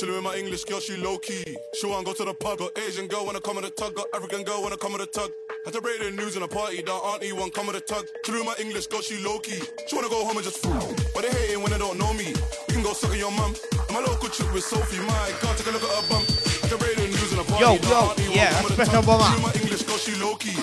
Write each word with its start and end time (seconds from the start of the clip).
Chillin' 0.00 0.14
with 0.14 0.24
my 0.24 0.34
English 0.34 0.64
girl, 0.64 0.80
she 0.80 0.96
low 0.96 1.18
key. 1.18 1.44
She 1.74 1.86
wanna 1.86 2.04
go 2.04 2.14
to 2.14 2.24
the 2.24 2.32
pub. 2.32 2.56
Got 2.58 2.78
Asian 2.78 3.06
girl 3.06 3.26
wanna 3.26 3.40
come 3.40 3.56
with 3.56 3.66
a 3.66 3.70
tug. 3.70 3.94
Got 3.94 4.06
African 4.14 4.44
girl 4.44 4.62
wanna 4.62 4.78
come 4.78 4.94
with 4.94 5.02
a 5.02 5.06
tug. 5.06 5.30
Had 5.66 5.74
to 5.74 5.82
break 5.82 6.00
the 6.00 6.10
news 6.10 6.36
in 6.36 6.42
a 6.42 6.48
party. 6.48 6.80
That 6.80 6.90
auntie 6.90 7.34
one 7.34 7.50
come 7.50 7.66
with 7.66 7.76
a 7.76 7.80
tug. 7.82 8.06
Chillin' 8.24 8.38
with 8.38 8.46
my 8.46 8.54
English 8.64 8.86
girl, 8.86 9.02
she 9.02 9.22
low 9.22 9.38
key. 9.40 9.60
She 9.86 9.94
wanna 9.94 10.08
go 10.08 10.24
home 10.24 10.38
and 10.38 10.44
just 10.44 10.56
fool. 10.64 10.72
But 11.12 11.28
they 11.28 11.28
hating 11.28 11.60
when 11.60 11.72
they 11.72 11.76
don't 11.76 11.98
know 11.98 12.14
me. 12.14 12.32
We 12.68 12.72
can 12.72 12.82
go 12.82 12.94
suck 12.94 13.14
your 13.14 13.30
mum. 13.30 13.52
And 13.76 13.92
my 13.92 14.00
local 14.00 14.30
chick 14.30 14.50
with 14.54 14.64
Sophie. 14.64 15.04
My 15.04 15.34
God, 15.42 15.58
take 15.58 15.66
a 15.66 15.70
look 15.70 15.84
at 15.84 15.92
her 15.92 16.08
bum. 16.08 16.24
Had 16.64 16.70
to 16.70 16.78
break 16.78 16.96
the 16.96 17.04
news 17.04 17.32
in 17.34 17.38
a 17.38 17.44
party. 17.44 17.60
Yo, 17.60 17.76
yo, 17.84 18.32
yeah, 18.32 18.56
come 18.56 18.64
with 18.64 18.80
a 18.80 18.86
special 18.86 19.02
bomber. 19.04 19.24
Chillin' 19.24 19.36
with 19.36 19.52
my 19.52 19.60
English 19.60 19.82
girl, 19.84 19.98
she 20.00 20.16
low 20.16 20.34
key. 20.40 20.56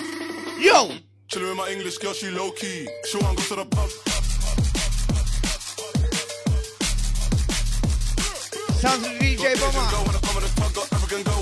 Yo! 0.58 0.98
Chillin' 1.30 1.54
with 1.54 1.58
my 1.62 1.70
English 1.70 1.98
girl, 1.98 2.12
she 2.12 2.26
low 2.34 2.50
key. 2.50 2.88
She 3.06 3.18
wanna 3.22 3.36
go 3.38 3.42
to 3.42 3.54
the 3.54 3.66
pub. 3.70 4.17
Sounds 8.88 9.06
of 9.06 9.12
DJ 9.18 9.44
Bomber. 9.60 9.84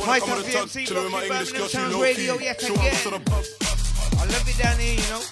My 0.04 0.18
top 0.18 0.28
VMC, 0.28 0.90
my 1.12 1.20
Rocky 1.20 1.26
English 1.26 1.52
Birmingham 1.52 1.68
Sounds 1.68 1.94
Radio, 1.94 2.38
yet 2.40 2.60
She 2.60 2.72
wanna 2.72 2.90
go 2.90 3.10
to 3.10 3.16
again. 3.16 3.44
I 4.18 4.24
love 4.24 4.48
it 4.48 4.58
down 4.58 4.78
here, 4.80 4.94
you 4.94 5.08
know. 5.10 5.22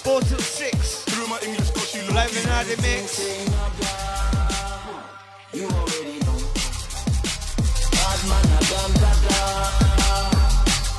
Four 0.00 0.20
till 0.22 0.38
six. 0.38 1.04
Through 1.04 1.26
my 1.26 1.38
English 1.40 1.70
girl, 1.72 1.84
she 1.84 2.00
Live 2.10 2.34
in 2.42 2.48
out 2.48 2.64
the 2.64 2.76
mix. 2.80 3.18
You 5.52 5.68
already 5.68 6.18
know. 6.24 6.40
Bad 7.92 8.20
man 8.30 8.48
a 8.48 8.60
dum 8.70 8.92
da 9.02 9.12
da. 9.28 9.38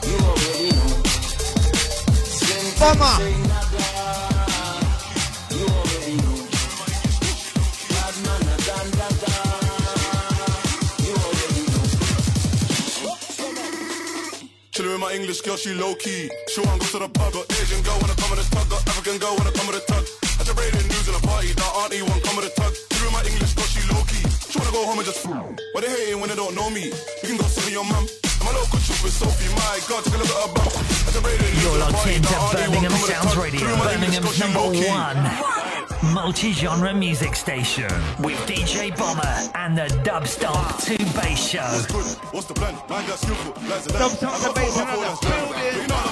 You 0.05 0.17
already 0.21 0.69
know. 0.69 1.01
Sing, 2.13 2.61
sing, 2.61 2.79
Bomber. 2.79 3.44
English 15.15 15.41
girl, 15.41 15.55
she 15.55 15.73
low 15.73 15.95
key. 15.95 16.29
She 16.49 16.59
wanna 16.59 16.77
go 16.77 16.85
to 16.85 16.99
the 16.99 17.07
pub. 17.07 17.31
Got 17.31 17.49
Asian 17.61 17.81
girl 17.83 17.97
wanna 18.01 18.15
come 18.15 18.31
with 18.31 18.43
a 18.43 18.55
tug. 18.55 18.69
Got 18.69 18.87
African 18.89 19.17
girl 19.17 19.35
wanna 19.37 19.51
come 19.53 19.67
with 19.67 19.81
a 19.81 19.85
tug. 19.87 20.05
To 20.45 20.53
break 20.53 20.71
the 20.73 20.83
news 20.83 21.07
in 21.07 21.15
a 21.15 21.19
party. 21.25 21.53
That 21.53 21.71
auntie 21.79 22.01
one 22.01 22.19
come 22.21 22.35
with 22.35 22.51
a 22.51 22.53
tug. 22.59 22.73
With 22.91 23.13
my 23.13 23.23
English 23.23 23.53
girl, 23.55 23.65
she 23.65 23.81
low 23.93 24.03
key. 24.11 24.27
She 24.51 24.59
wanna 24.59 24.71
go 24.71 24.85
home 24.85 24.99
and 24.99 25.07
just. 25.07 25.25
But 25.73 25.83
they 25.83 25.89
hating 25.89 26.19
when 26.19 26.29
they 26.29 26.35
don't 26.35 26.53
know 26.53 26.69
me. 26.69 26.91
You 26.91 27.27
can 27.31 27.37
go 27.37 27.45
on 27.45 27.71
your 27.71 27.85
mum. 27.85 28.24
The 31.15 31.21
You're 31.61 31.73
in 31.73 31.79
locked 31.79 32.05
into 32.07 32.33
Birmingham 32.53 32.91
Sounds. 32.91 33.35
Radio, 33.37 33.67
Birmingham's 33.77 34.39
number 34.39 34.59
one 34.87 35.17
multi-genre 36.13 36.93
music 36.93 37.35
station 37.35 37.89
with 38.19 38.37
DJ 38.45 38.95
Bomber 38.95 39.49
and 39.55 39.75
the 39.75 39.87
Dubstomp 40.03 40.83
2 40.85 40.97
Bass 41.19 41.49
Show. 41.49 41.59
What's 41.61 41.85
good? 41.87 42.05
What's 42.33 42.47
the 42.47 42.53
plan? 42.53 42.75
Man, 42.89 43.07
that's 43.07 43.21
skillful. 43.21 43.53
Lads 43.67 43.87
are 43.87 43.93
Dub 43.93 44.01
left. 44.01 44.17
Stomp 44.17 44.33
I 44.33 44.47
the 44.47 44.53
bass 44.53 44.73
four 44.73 44.81
and 44.81 44.89
by 44.89 44.95
four, 44.95 45.05
other 45.05 45.15
that's 45.15 45.19
done. 45.21 45.47
building. 45.47 45.85
But 45.89 46.05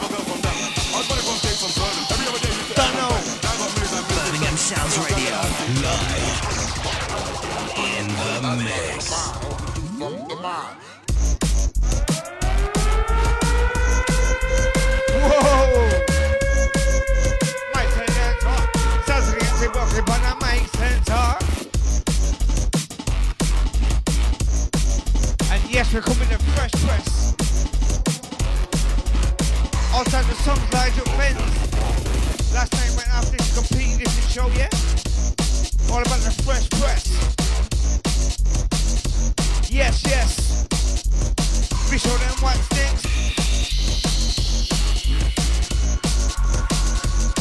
We're 25.94 26.02
coming 26.02 26.27
to 26.30 26.39
fresh 26.39 26.72
press. 26.72 27.36
Outside 29.94 30.25
the 30.25 30.34
songs 30.41 30.97
your 30.97 31.06
friends. 31.13 31.38
Last 32.51 32.72
time 32.72 32.95
went 32.95 33.09
after 33.09 33.38
this 33.38 33.53
completed 33.53 34.07
this 34.07 34.34
show, 34.34 34.47
yeah? 34.57 34.69
All 35.94 36.01
about 36.01 36.22
the 36.25 36.31
fresh 36.41 36.68
press. 36.81 37.06
Yes, 39.69 40.01
yes. 40.07 40.66
We 41.91 42.00
show 42.00 42.18
them 42.18 42.38
what's 42.41 42.72
next. 42.72 43.06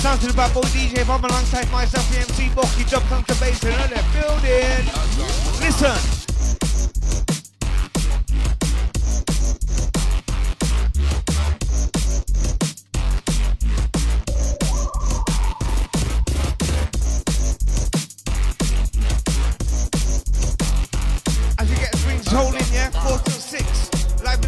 Sounds 0.03 0.21
to 0.21 0.27
the 0.27 0.35
bad 0.35 0.53
boy 0.53 0.61
DJ 0.61 1.07
Bomb 1.07 1.25
alongside 1.25 1.71
myself, 1.71 2.07
the 2.11 2.19
MC 2.19 2.51
Bucky, 2.55 2.85
jump 2.85 3.11
on 3.13 3.25
the 3.27 3.35
bass 3.41 3.65
and 3.65 3.93
the 3.93 4.05
building. 4.13 4.93
Listen. 5.59 6.22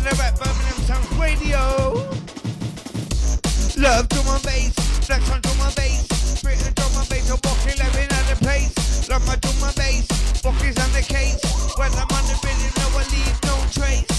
The 0.05 0.15
rap, 0.17 0.39
Birmingham 0.39 0.81
Sounds 0.85 1.11
Radio. 1.17 1.61
Love 3.81 4.09
drum 4.09 4.29
and 4.29 4.43
bass, 4.45 4.75
flex 5.07 5.31
on 5.31 5.41
drum 5.41 5.61
and 5.61 5.75
bass. 5.75 6.43
Britain 6.43 6.73
drum 6.77 6.93
and 6.97 7.09
bass, 7.09 7.29
so 7.29 7.37
Bucky 7.39 7.73
living 7.81 8.11
at 8.13 8.25
the 8.29 8.37
place. 8.37 9.09
Love 9.09 9.27
my 9.27 9.37
drum 9.37 9.57
and 9.65 9.77
bass, 9.77 10.07
Bucky's 10.43 10.77
on 10.77 10.93
the 10.93 11.01
case. 11.01 11.41
When 11.77 11.91
I'm 11.93 12.09
on 12.13 12.25
the 12.29 12.37
building, 12.45 12.75
no 12.77 12.87
I 13.01 13.05
leave 13.09 13.39
no 13.49 13.57
trace. 13.73 14.14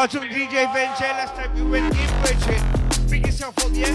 Large 0.00 0.16
up 0.16 0.22
DJ 0.22 0.72
Venture, 0.72 1.12
last 1.12 1.34
time 1.34 1.54
we 1.54 1.60
went 1.60 1.94
in 1.94 2.08
Bridget. 2.22 2.62
Big 3.10 3.26
yourself 3.26 3.52
up, 3.58 3.70
yeah? 3.70 3.92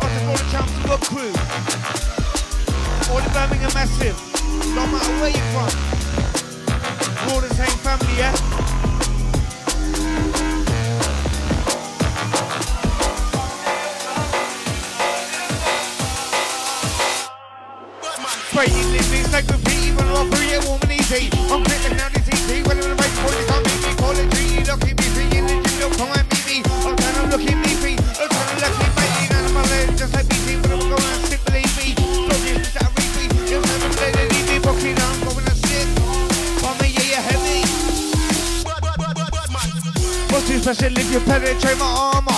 Also 0.00 0.20
for 0.24 0.38
the 0.38 0.46
champs 0.50 0.72
of 0.88 1.00
crew. 1.02 1.32
All 3.12 3.20
the 3.20 3.28
Birmingham 3.28 3.70
massive. 3.74 4.16
No 4.74 4.86
matter 4.86 5.12
where 5.20 5.28
you're 5.28 5.50
from. 5.52 5.68
We're 7.26 7.34
all 7.34 7.42
the 7.42 7.52
same 7.52 7.76
family, 7.84 8.16
yeah? 8.16 8.32
Breaking 18.54 18.92
living 18.92 19.34
a 19.34 19.58
P, 19.68 19.88
even 19.88 20.08
off 20.08 20.26
for 20.34 20.42
your 20.42 20.62
woman 20.62 20.90
easy. 20.90 21.28
I'm 21.52 21.73
you 41.14 41.20
penetrate 41.20 41.78
my 41.78 42.12
armor? 42.16 42.33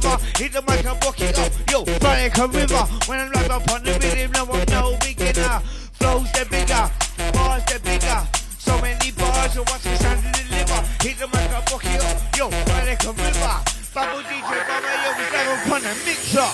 river. 0.00 0.16
Hit 0.36 0.52
the 0.52 0.62
mic 0.62 0.84
and 0.84 1.04
walk 1.04 1.20
it 1.20 1.38
up. 1.38 1.52
Yo, 1.70 1.82
like 2.00 2.38
a 2.38 2.46
river. 2.48 2.84
When 3.06 3.20
I'm 3.20 3.32
live 3.32 3.50
up 3.50 3.70
on 3.70 3.82
the 3.84 3.92
rhythm, 3.92 4.32
no, 4.32 4.44
I'm 4.46 4.64
no 4.68 4.96
beginner. 5.00 5.60
Flows 5.92 6.32
the 6.32 6.46
bigger, 6.50 6.90
bars 7.32 7.64
the 7.64 7.80
bigger. 7.84 8.22
So 8.58 8.80
many 8.80 9.10
bars, 9.12 9.54
you 9.54 9.62
watch 9.62 9.84
me 9.84 9.94
sound 9.96 10.22
to 10.22 10.32
deliver. 10.32 10.80
Hit 11.02 11.18
the 11.18 11.26
mic 11.28 11.50
and 11.50 11.64
walk 11.70 11.84
it 11.84 12.00
up. 12.04 12.36
Yo, 12.36 12.48
like 12.48 13.04
a 13.04 13.12
river. 13.12 13.56
Bubble 13.92 14.22
DJ, 14.22 14.52
Bubba, 14.68 14.92
yo, 15.02 15.10
we 15.18 15.24
live 15.34 15.48
up 15.50 15.72
on 15.72 15.82
the 15.82 15.92
mixer. 16.06 16.50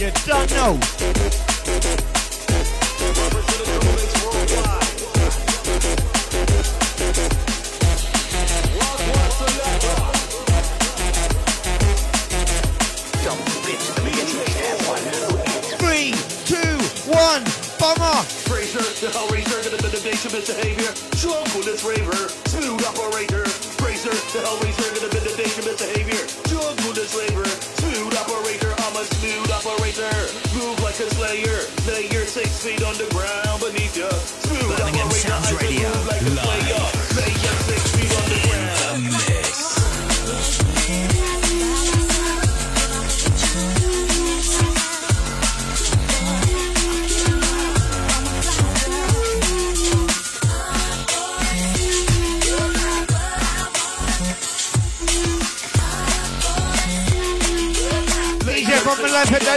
You 0.00 0.10
don't 0.26 0.50
know. 0.52 1.49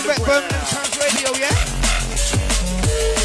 Direct 0.01 0.25
Birmingham 0.25 0.65
Trans 0.65 0.97
Radio, 0.97 1.29
yeah? 1.37 1.53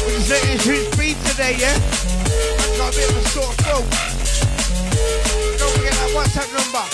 We're 0.05 0.21
just 0.21 0.29
letting 0.29 0.53
it 0.53 0.61
speed 0.93 1.17
today, 1.25 1.57
yeah? 1.57 1.73
I've 1.73 2.77
got 2.77 2.93
a 2.93 2.95
bit 2.95 3.09
of 3.09 3.17
a 3.17 3.25
sore 3.33 3.49
throat. 3.65 3.89
Don't 5.57 5.73
forget 5.73 5.97
that 5.97 6.13
WhatsApp 6.13 6.45
number, 6.53 6.85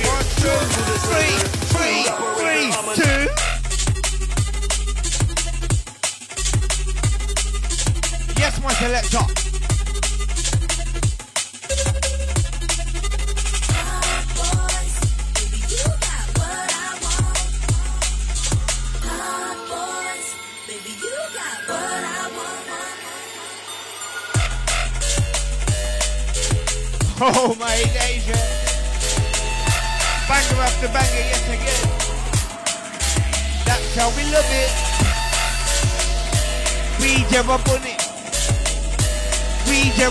One, 0.00 0.24
two, 0.40 0.56
three, 1.12 1.36
three, 2.40 2.72
two. 3.04 3.28
my 8.66 8.72
selector. 8.72 9.45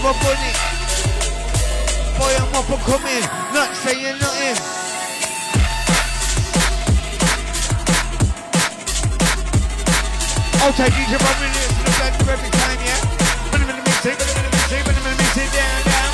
a 0.06 0.14
bunny. 0.22 0.54
Boy, 2.18 2.30
I'm 2.38 2.54
up 2.54 2.70
and 2.70 2.82
coming, 2.86 3.26
not 3.54 3.74
saying 3.74 4.20
nothing. 4.22 4.56
I'll 10.62 10.74
take 10.74 10.94
every 12.30 12.52
time, 12.52 12.80
yeah? 12.86 13.02
But 13.50 13.62
I'm 13.62 13.68
gonna 13.68 13.82
mix 13.82 14.06
it, 14.06 14.18
but 14.20 14.28
I'm 14.30 14.36
gonna 14.36 14.50
mix 14.54 14.72
it, 14.72 14.86
but 14.86 14.96
I'm 14.96 15.02
gonna 15.02 15.18
mix 15.18 15.38
it 15.38 15.50
down, 15.58 15.82
down. 15.90 16.12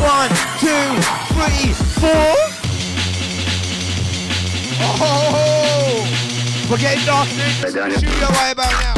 One, 0.00 0.32
two, 0.64 0.84
three, 1.34 1.76
four. 2.00 2.43
We're 6.74 6.80
getting 6.80 7.06
dark 7.06 7.30
in 7.30 7.38
the 7.38 7.98
studio 7.98 8.26
right 8.30 8.50
about 8.50 8.72
now. 8.82 8.93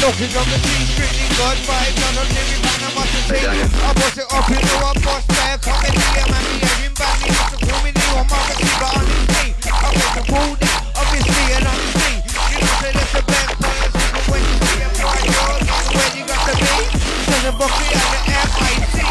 Looking 0.00 0.32
on 0.32 0.48
the 0.48 0.56
street, 0.64 0.88
strictly 0.96 1.28
good 1.36 1.60
vibes. 1.68 1.92
Don't 2.00 2.16
live 2.16 2.32
in 2.32 2.64
man, 2.64 2.80
I 2.80 2.90
must 2.96 3.12
say. 3.28 3.44
I 3.44 3.92
bust 3.92 4.16
it 4.16 4.24
up, 4.32 4.48
you 4.48 4.56
know 4.56 4.80
I 4.80 4.96
bust 5.04 5.28
there. 5.28 5.60
Comedy, 5.60 6.00
I'm 6.00 6.32
a 6.32 6.40
behaving 6.40 6.96
badly. 6.96 7.28
Used 7.28 7.52
to 7.52 7.60
call 7.60 7.84
me 7.84 7.92
the 7.92 8.00
one 8.16 8.24
mama, 8.32 8.56
see, 8.56 8.64
but 8.80 8.96
honestly, 8.96 9.52
I 9.60 9.92
want 9.92 10.16
to 10.16 10.24
pull 10.24 10.56
that, 10.56 10.80
obviously, 10.96 11.52
and 11.52 11.68
honestly. 11.68 12.16
You 12.16 12.64
know, 12.64 12.80
say 12.80 12.96
that's 12.96 13.12
the 13.12 13.20
best 13.28 13.60
of 13.60 13.76
people 13.92 14.24
when 14.24 14.40
you 14.40 14.56
see 14.72 14.80
a 14.80 14.88
boy, 14.88 15.20
you're 15.20 15.68
not 15.68 15.84
where 15.92 16.10
you 16.16 16.24
got 16.24 16.48
to 16.48 16.54
be. 16.56 16.80
Send 17.28 17.44
a 17.44 17.52
book, 17.60 17.68
me 17.76 17.92
on 17.92 18.08
the 18.08 18.24
MIC. 18.24 19.04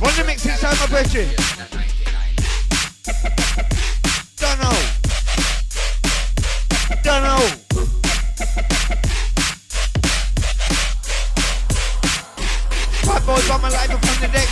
What's 0.00 0.16
the 0.16 0.24
mix 0.24 0.48
inside 0.48 0.80
my? 0.80 1.28
Don't 1.28 1.53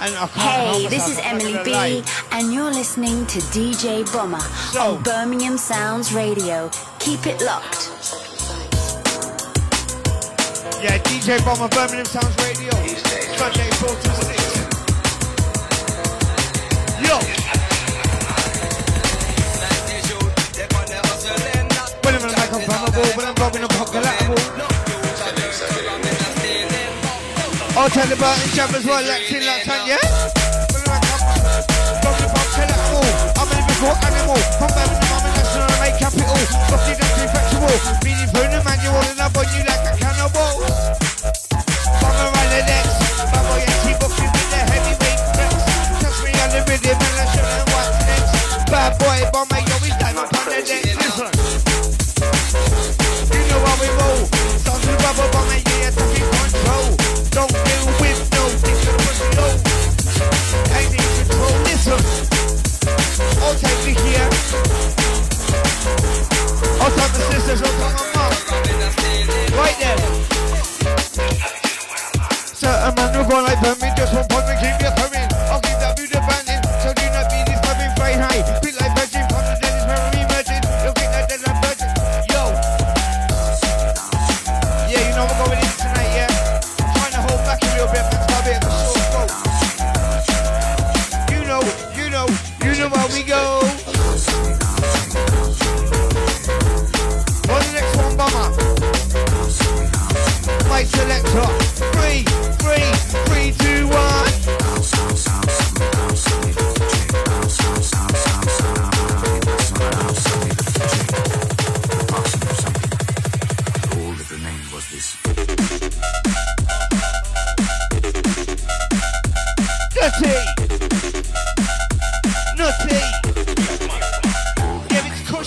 Hey, 0.00 0.86
this 0.88 1.10
is 1.10 1.18
Emily 1.22 1.62
B, 1.62 2.02
and 2.32 2.50
you're 2.54 2.70
listening 2.72 3.26
to 3.26 3.38
DJ 3.52 4.02
Bomber 4.10 4.40
So- 4.72 4.94
on 4.96 5.02
Birmingham 5.02 5.58
Sounds 5.58 6.10
Radio. 6.14 6.70
Keep 6.98 7.26
it 7.26 7.42
locked. 7.42 7.90
Yeah, 10.82 10.96
DJ 11.04 11.36
Bomber, 11.44 11.68
Birmingham 11.68 12.06
Sounds 12.06 12.34
Radio. 12.42 12.70
Sunday, 13.36 13.68
4 13.76 13.90
to 13.90 14.10
6. 14.24 14.40
Yo! 17.04 17.18
When 22.00 22.14
I'm 22.14 22.22
in 22.22 22.28
the 22.28 22.36
mic, 22.40 22.52
I'm 22.54 22.60
flammable. 22.62 23.16
When 23.18 23.26
I'm 23.26 23.34
bobbing, 23.34 23.62
I'm 23.64 23.68
collateral. 23.68 24.59
I'll 27.80 27.88
tell 27.88 28.04
the 28.04 28.12
Burton 28.12 28.44
Jammers 28.52 28.84
right, 28.84 29.00
let's 29.08 29.32
in 29.32 29.40
that 29.40 29.64
time, 29.64 29.88
yeah? 29.88 29.96
When 29.96 30.84
I'm 30.84 31.00
bobbing, 32.04 32.28
I'm 32.28 32.48
collateral. 32.52 33.08
I'm 33.40 33.48
a 33.48 33.56
lyrical 33.56 33.96
animal. 34.04 34.36
From 34.60 34.68
Birmingham, 34.76 35.16
I'm 35.16 35.24
a 35.24 35.30
national 35.32 35.64
and 35.64 35.80
make 35.80 35.96
capital. 35.96 36.36
Fucking 36.68 37.00
that's 37.00 37.16
infectual. 37.24 37.72
Meaning 38.04 38.28
through 38.36 38.52
the 38.52 38.60
manual 38.68 39.00
and 39.00 39.16
I'm 39.24 39.32
on 39.32 39.48
you 39.56 39.64
like 39.64 39.80
a 39.80 39.96
cannibal. 39.96 40.60
From 42.04 42.16
around 42.20 42.52
the 42.52 42.60
decks. 42.68 43.00
Bad 43.32 43.48
boy 43.48 43.64
empty 43.64 43.92
booking 43.96 44.28
with 44.28 44.48
the 44.52 44.60
heavyweight 44.60 45.20
reps. 45.40 45.64
Touch 46.04 46.20
me 46.20 46.36
on 46.36 46.52
the 46.52 46.60
rhythm 46.68 47.00
and 47.00 47.16
I 47.16 47.24
show 47.32 47.48
them 47.48 47.64
what's 47.64 47.96
next. 48.04 48.68
Bad 48.68 48.92
boy 49.00 49.24
bomber, 49.32 49.56
yo, 49.56 49.76
he's 49.80 49.96
time 49.96 50.20
up 50.20 50.28
on 50.28 50.52
the 50.52 50.60
deck. 50.68 50.84
Listen. 50.84 51.32
You 53.32 53.40
know 53.48 53.60
how 53.64 53.72
we 53.80 53.88
roll. 53.88 54.28
Sounds 54.68 54.84
of 54.84 55.00
rubber 55.00 55.39
take 67.56 67.58
the 67.58 68.09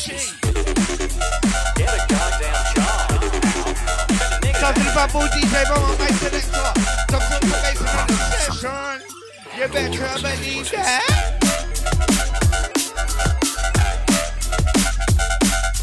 bushes. 0.03 0.33
Get 1.75 1.89
a 1.89 1.99
goddamn 2.09 2.63
job. 2.75 3.11
Something 4.59 4.87
about 4.91 5.11
Boo 5.11 5.27
DJ 5.31 5.63
Bobo 5.69 5.97
makes 5.97 6.19
the 6.19 6.29
next 6.31 6.51
one. 6.51 6.75
Something 7.09 7.49
about 7.49 7.63
Mason 7.63 7.87
in 7.87 8.07
the 8.07 8.15
session. 8.43 9.01
You 9.57 9.67
better 9.67 10.21
believe 10.21 10.71
that. 10.71 11.07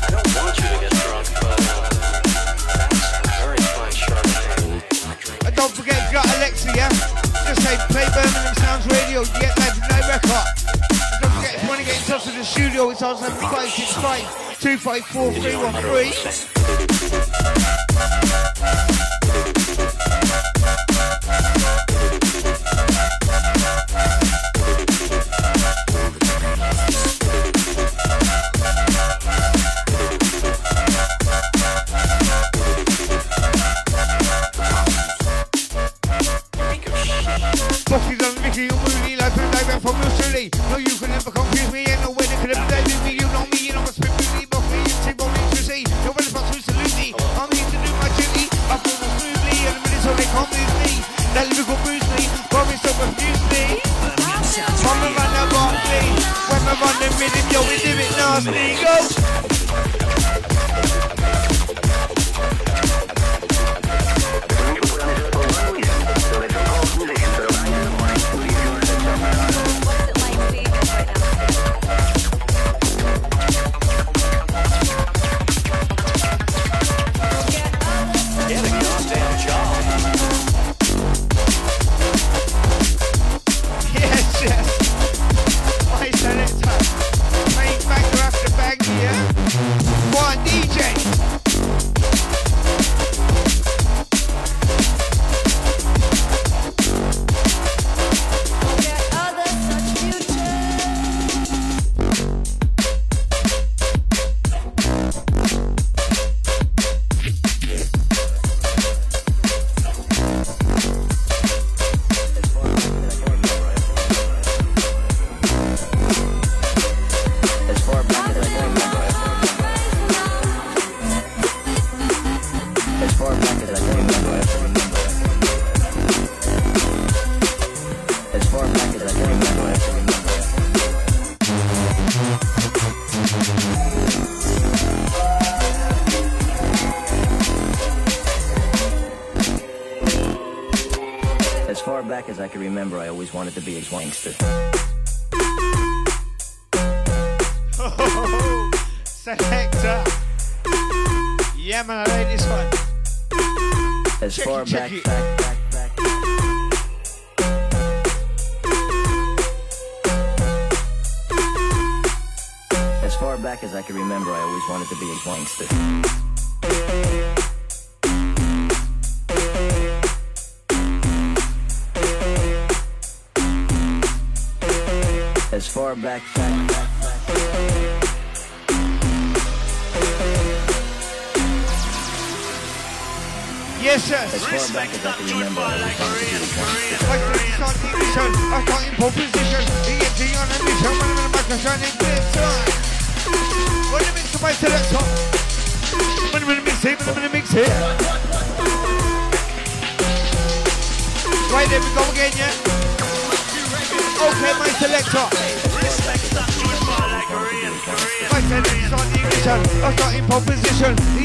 Don't 0.08 0.28
want 0.36 0.56
you 0.56 0.68
to 0.68 0.78
get 0.80 0.92
drunk, 1.00 1.26
but 1.40 1.60
uh, 1.60 1.78
that's 3.22 3.38
very 3.40 3.62
fine 3.72 3.94
And 5.46 5.54
don't 5.56 5.72
forget, 5.72 5.96
we 6.08 6.12
got 6.14 6.26
Alexa. 6.36 6.72
Just 6.74 7.62
say 7.62 7.76
play 7.88 8.06
Birmingham 8.14 8.54
Sounds 8.56 8.86
Radio. 8.86 9.22
Yes. 9.40 9.59
With 12.86 12.98
the 12.98 13.14
studio, 13.14 13.14
it's 13.14 13.22
on 13.22 13.40
7565 13.40 14.60
254 14.60 15.32
313. 19.02 19.19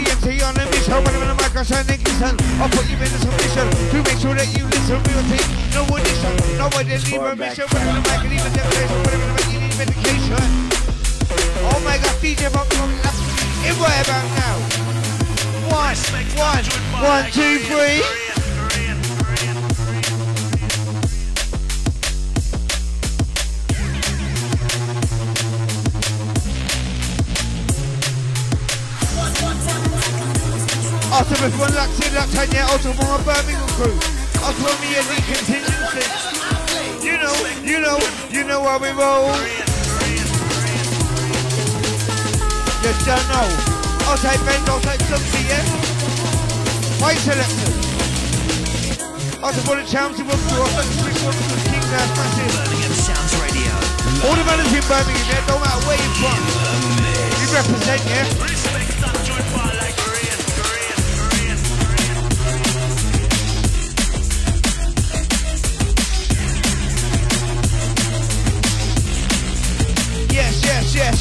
EMT 0.05 0.45
on 0.45 0.53
a 0.61 0.65
mission. 0.69 0.93
When 0.93 1.15
I'm 1.17 1.21
in 1.21 1.29
the 1.29 1.45
I'm 1.55 1.65
shining 1.65 1.97
glisten. 2.03 2.35
I'll 2.61 2.69
put 2.69 2.85
you 2.85 2.97
in 2.97 3.09
a 3.09 3.17
submission 3.17 3.65
to 3.89 3.97
make 4.05 4.19
sure 4.21 4.35
that 4.35 4.49
you 4.53 4.69
listen 4.69 5.01
real 5.01 5.23
team. 5.31 5.47
No 5.73 5.81
audition. 5.87 6.33
No, 6.61 6.69
I 6.69 6.83
didn't 6.83 7.09
need 7.09 7.21
permission. 7.21 7.65
When 7.71 7.81
I'm 7.81 7.95
in 7.95 8.03
the 8.03 8.09
mic, 8.11 8.21
and 8.21 8.33
even 8.37 8.51
demonstration. 8.53 8.97
When 9.01 9.13
I'm 9.15 9.21
in 9.23 9.27
the 9.27 9.35
mic, 9.35 9.47
you 9.49 9.59
need 9.65 9.75
medication. 9.81 10.45
Oh 11.71 11.79
my 11.81 11.97
god, 11.97 12.15
DJ 12.21 12.53
Bob 12.53 12.69
coming 12.75 13.01
up. 13.01 13.15
In 13.65 13.73
right 13.81 14.03
about 14.05 14.27
now. 14.37 14.55
One, 15.73 15.97
one, 16.37 16.63
one, 17.01 17.25
two, 17.31 17.59
three. 17.65 18.34
After 31.15 31.39
everyone 31.45 31.71
locks 31.79 31.95
in, 32.03 32.11
locked 32.11 32.35
on, 32.35 32.51
yeah, 32.51 32.67
also 32.75 32.91
more 32.99 33.15
Birmingham 33.23 33.63
crew. 33.79 33.95
Also 34.43 34.67
me 34.83 34.99
and 34.99 35.07
the 35.07 35.15
contingency. 35.23 36.03
You 36.99 37.15
know, 37.15 37.31
you 37.63 37.79
know, 37.79 37.95
you 38.27 38.43
know 38.43 38.59
how 38.67 38.75
we 38.83 38.91
roll. 38.91 39.31
You 42.83 42.91
don't 43.07 43.27
know. 43.31 43.47
I'll 44.11 44.19
take 44.19 44.43
bend, 44.43 44.67
I'll 44.67 44.83
take 44.83 44.99
something, 45.07 45.45
yeah? 45.47 45.63
White 46.99 47.23
selection. 47.23 47.71
After 49.39 49.63
what 49.71 49.79
the 49.79 49.87
champs 49.87 50.19
who 50.19 50.27
want 50.27 50.35
to, 50.35 50.55
I'll 50.59 50.67
take 50.67 50.91
six 50.99 51.15
one 51.23 51.31
to 51.31 51.55
King 51.71 51.79
House 51.95 52.11
massive. 52.11 52.59
Birmingham 52.59 52.91
Sounds 52.91 53.31
Radio. 53.39 53.71
All 54.27 54.35
the 54.35 54.43
brothers 54.43 54.67
in 54.67 54.83
Birmingham, 54.83 55.31
yeah, 55.31 55.47
don't 55.47 55.63
matter 55.63 55.79
where 55.87 55.95
you're 55.95 56.19
from. 56.19 56.43
You 57.39 57.47
represent, 57.55 58.03
yeah? 58.03 58.54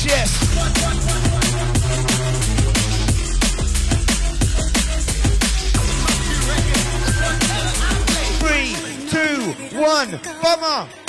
yes. 0.05 0.31
Three, 8.38 9.09
two, 9.09 9.53
one, 9.79 10.21
bummer. 10.43 11.04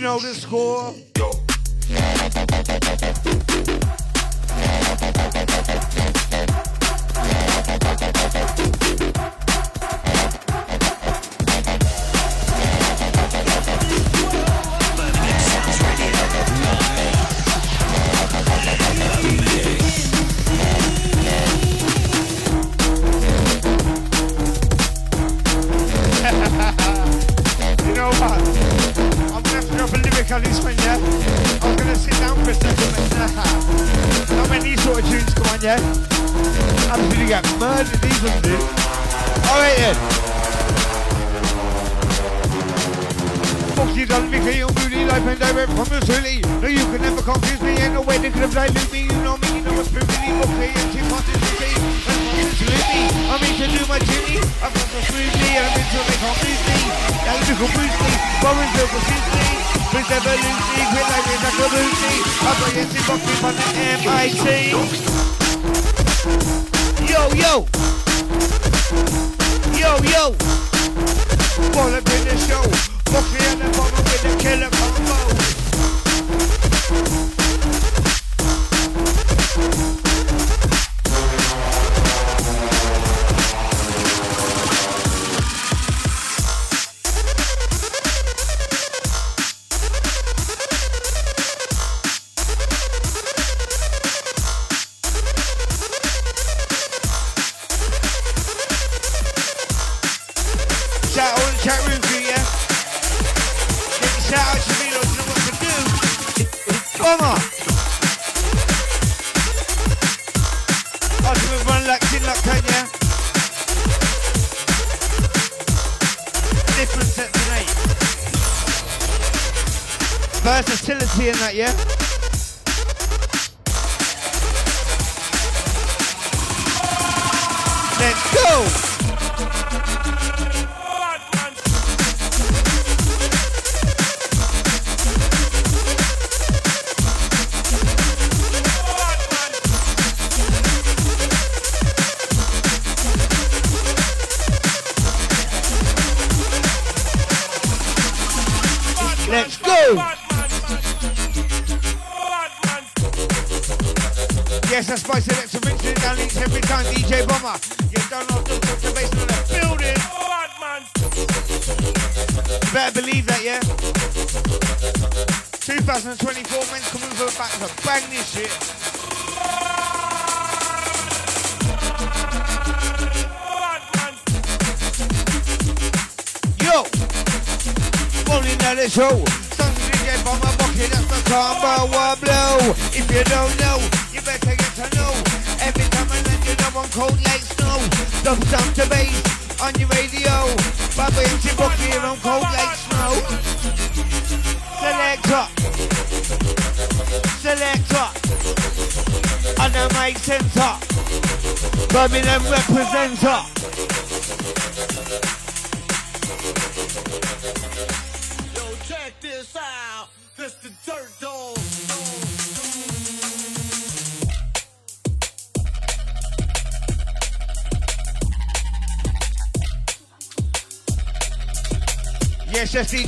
know 0.00 0.18
the 0.18 0.34
score. 0.34 1.09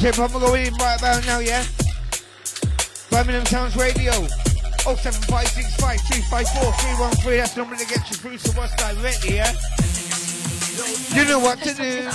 hip 0.03 0.17
hop. 0.17 0.35
I'm 0.35 0.41
going 0.41 0.67
in 0.67 0.75
right 0.75 0.99
about 0.99 1.25
now, 1.27 1.39
yeah? 1.39 1.65
Birmingham 3.09 3.47
Sounds 3.47 3.77
Radio. 3.77 4.11
07565354313. 4.83 7.37
That's 7.37 7.55
the 7.55 7.61
number 7.61 7.77
to 7.77 7.87
get 7.87 8.11
you 8.11 8.17
through 8.17 8.39
to 8.39 8.61
us 8.61 8.75
directly, 8.75 9.37
yeah? 9.37 9.53
You 11.15 11.25
know 11.29 11.39
what 11.39 11.61
to 11.61 11.73
do. 11.73 12.11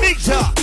Mix 0.00 0.30
up. 0.30 0.57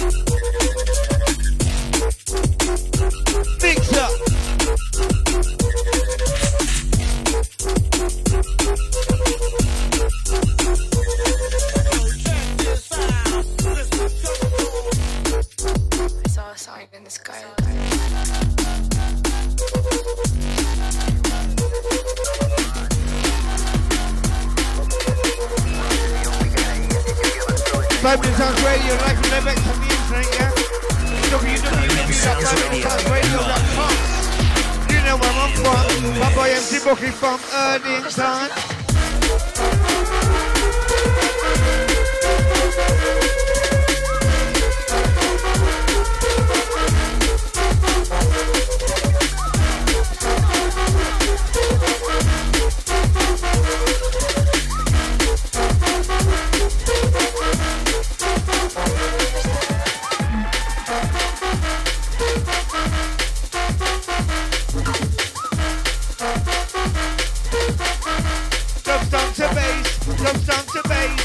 Dub 70.25 70.38
stomp 70.38 70.65
to 70.73 70.81
bass. 70.89 71.21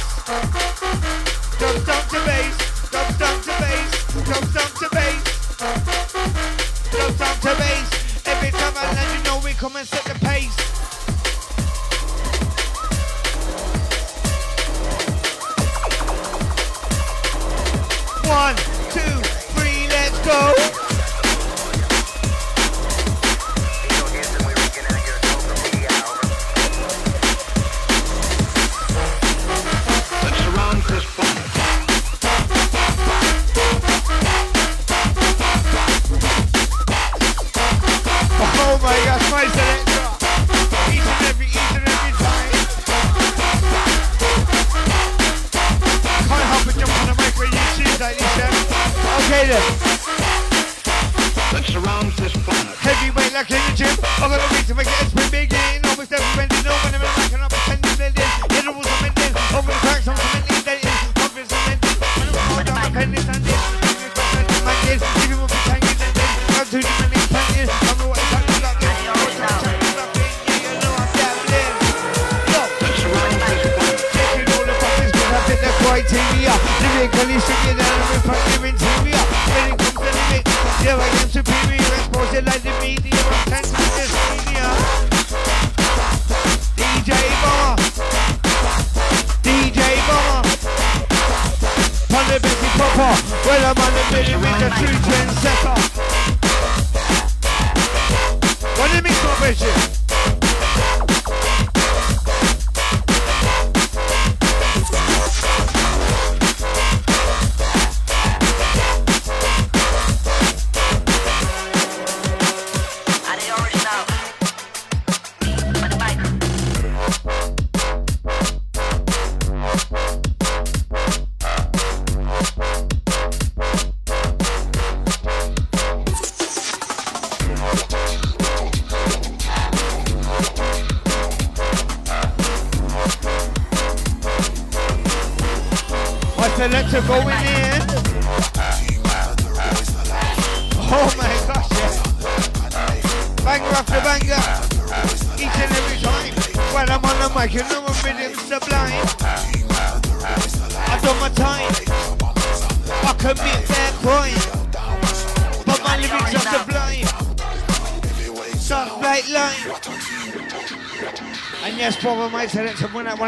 Dub 1.59 1.77
stomp 1.83 2.09
to 2.11 2.21
to 3.45 3.55
bass, 3.61 4.11
dub 4.21 4.45
stomp 4.45 4.73
to 4.75 4.89
to 7.41 7.53
bass. 7.61 8.27
Every 8.27 8.51
time 8.51 8.75
I 8.77 8.93
land, 8.95 9.19
you 9.19 9.25
know 9.25 9.41
we 9.43 9.53
come 9.53 9.77
and 9.77 9.89
set 9.89 10.05
the 10.05 10.20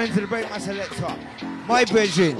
into 0.02 0.20
the 0.20 0.26
break, 0.26 0.50
my 0.50 0.58
selector, 0.58 1.16
my 1.66 1.84
brethren, 1.84 2.36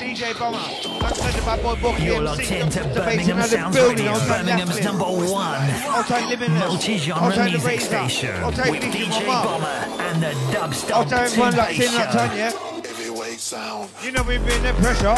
DJ 0.00 0.38
Bomber, 0.38 0.58
the 0.58 1.42
bad 1.44 1.62
boy 1.62 1.76
Bookie, 1.80 2.04
You're 2.04 2.22
locked 2.22 2.50
into 2.50 2.80
the 2.80 3.00
Birmingham 3.00 3.36
and 3.38 3.44
the 3.44 3.48
Sounds 3.48 3.76
building, 3.76 4.06
Radio, 4.06 4.12
I'll 4.12 4.28
Birmingham's 4.28 4.84
number 4.84 5.04
one 5.04 5.30
I'll 5.30 6.04
take 6.04 6.28
Limitless, 6.28 6.62
I'll 6.62 6.68
multi-genre 6.70 7.34
the 7.36 7.44
music 7.44 7.64
Razor, 7.66 7.86
station 7.86 8.34
I'll 8.44 8.52
take 8.52 8.70
with 8.70 8.82
DJ 8.82 9.26
Bomber 9.26 9.66
and 9.66 10.22
the 10.22 10.28
I'll 10.58 10.68
Dubstep 10.68 11.08
take 11.08 11.12
everyone 11.20 11.56
like 11.56 11.76
Two-Bass 11.76 11.92
in 11.92 11.98
that 11.98 12.12
time, 12.12 12.30
Show. 12.30 12.36
yeah? 12.36 12.52
Heavyweight 12.86 13.40
sound. 13.40 13.90
You 14.02 14.12
know 14.12 14.22
we've 14.22 14.44
been 14.46 14.62
the 14.62 14.72
pressure. 14.74 15.14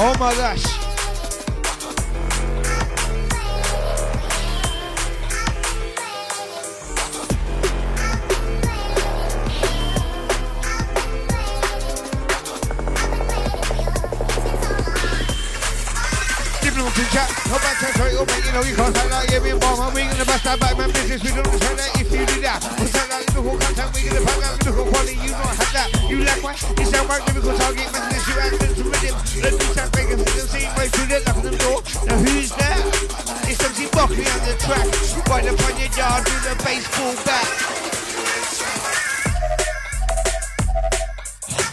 Oh 0.00 0.14
my 0.18 0.32
gosh. 0.34 0.77
Come 17.48 17.64
back 17.64 17.80
to 17.80 17.88
straight 17.96 18.12
it, 18.12 18.28
mate, 18.28 18.44
you 18.44 18.52
know 18.52 18.60
you 18.60 18.76
can't 18.76 18.92
say 18.92 19.08
that. 19.08 19.24
Yeah, 19.32 19.40
me 19.40 19.56
and 19.56 19.60
bomb. 19.60 19.80
we 19.96 20.04
gonna 20.04 20.28
bust 20.28 20.44
that 20.44 20.60
back, 20.60 20.76
man, 20.76 20.92
business. 20.92 21.24
We 21.24 21.32
don't 21.32 21.48
respect 21.48 21.80
that 21.80 21.90
if 21.96 22.12
you 22.12 22.20
do 22.28 22.44
that. 22.44 22.60
What's 22.76 22.92
that 22.92 23.08
like? 23.08 23.24
Look 23.32 23.44
what 23.48 23.56
contact, 23.64 23.96
we 23.96 24.04
gonna 24.04 24.20
pack 24.20 24.44
out. 24.44 24.60
Look 24.68 24.76
what 24.76 24.88
quality, 24.92 25.16
you 25.16 25.32
don't 25.32 25.56
have 25.56 25.72
that. 25.72 25.88
You 26.12 26.28
lack 26.28 26.44
what? 26.44 26.60
It's 26.60 26.92
our 26.92 27.08
work, 27.08 27.24
lyrical 27.24 27.56
target, 27.56 27.88
man, 27.88 28.04
this 28.12 28.20
you 28.28 28.36
act 28.36 28.60
into 28.60 28.84
rhythm. 28.84 29.16
Let 29.40 29.52
me 29.56 29.64
start 29.64 29.88
begging 29.96 30.20
for 30.20 30.28
them, 30.28 30.46
see 30.52 30.68
right 30.76 30.92
through 30.92 31.08
the 31.08 31.18
lock 31.24 31.36
of 31.40 31.44
the 31.48 31.56
door. 31.56 31.78
Now 32.04 32.20
who's 32.20 32.52
there? 32.52 32.80
It's 33.48 33.64
MC 33.64 33.88
Buckley 33.96 34.28
on 34.28 34.40
the 34.44 34.54
track. 34.60 34.84
Right 35.32 35.48
up 35.48 35.56
on 35.56 35.72
your 35.80 35.88
yard, 35.96 36.28
do 36.28 36.36
the 36.44 36.54
baseball 36.60 37.16
bat. 37.24 37.48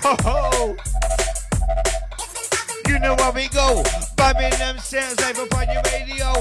Ho 0.07 0.15
ho! 0.23 1.04
you 2.95 3.01
know 3.01 3.15
where 3.15 3.31
we 3.33 3.47
go. 3.49 3.83
Bobbing 4.15 4.55
them 4.57 4.77
sounds 4.79 5.19
live 5.19 5.37
up 5.37 5.53
on 5.55 5.67
your 5.67 5.83
radio. 5.91 6.31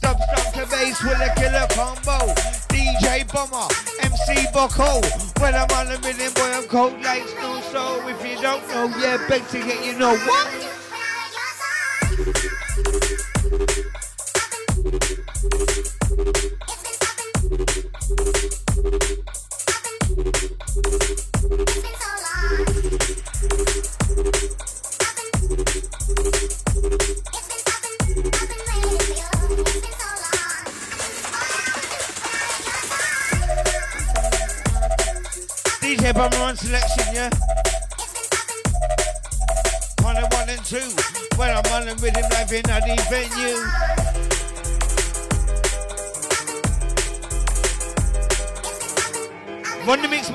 Dub 0.00 0.18
stomp 0.22 0.54
to 0.54 0.66
bass 0.70 1.02
with 1.02 1.18
a 1.18 1.32
killer 1.34 1.66
combo. 1.74 2.32
DJ 2.70 3.26
Bomber, 3.32 3.66
MC 4.02 4.46
Bucko. 4.52 5.02
When 5.42 5.54
I'm 5.54 5.70
on 5.74 5.88
the 5.88 5.98
million, 6.02 6.32
boy, 6.34 6.52
I'm 6.54 6.68
cold 6.68 7.02
like 7.02 7.26
snow. 7.26 7.60
So 7.72 8.08
if 8.08 8.24
you 8.24 8.40
don't 8.40 8.66
know, 8.68 8.86
yeah, 8.98 9.26
beg 9.28 9.46
to 9.48 9.58
get 9.58 9.84
you 9.84 9.98
know 9.98 10.16
what. 10.16 10.73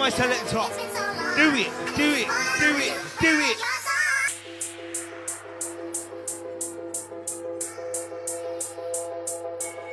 my 0.10 0.16
selector. 0.16 0.66
Do 1.36 1.54
it, 1.56 1.70
do 1.96 2.08
it, 2.16 2.28
do 2.60 2.70
it, 2.78 2.94
do 3.22 3.40
it. 3.40 3.58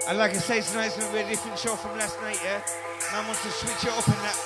And 0.08 0.18
like 0.18 0.30
I 0.30 0.34
say, 0.34 0.60
tonight's 0.60 0.96
going 0.96 1.08
to 1.08 1.12
be 1.12 1.20
a 1.20 1.28
different 1.28 1.58
show 1.58 1.74
from 1.76 1.98
last 1.98 2.20
night, 2.22 2.40
yeah? 2.42 2.62
Man 3.12 3.26
wants 3.26 3.42
to 3.42 3.50
switch 3.50 3.84
it 3.84 3.98
up 3.98 4.06
and 4.06 4.16
that. 4.24 4.38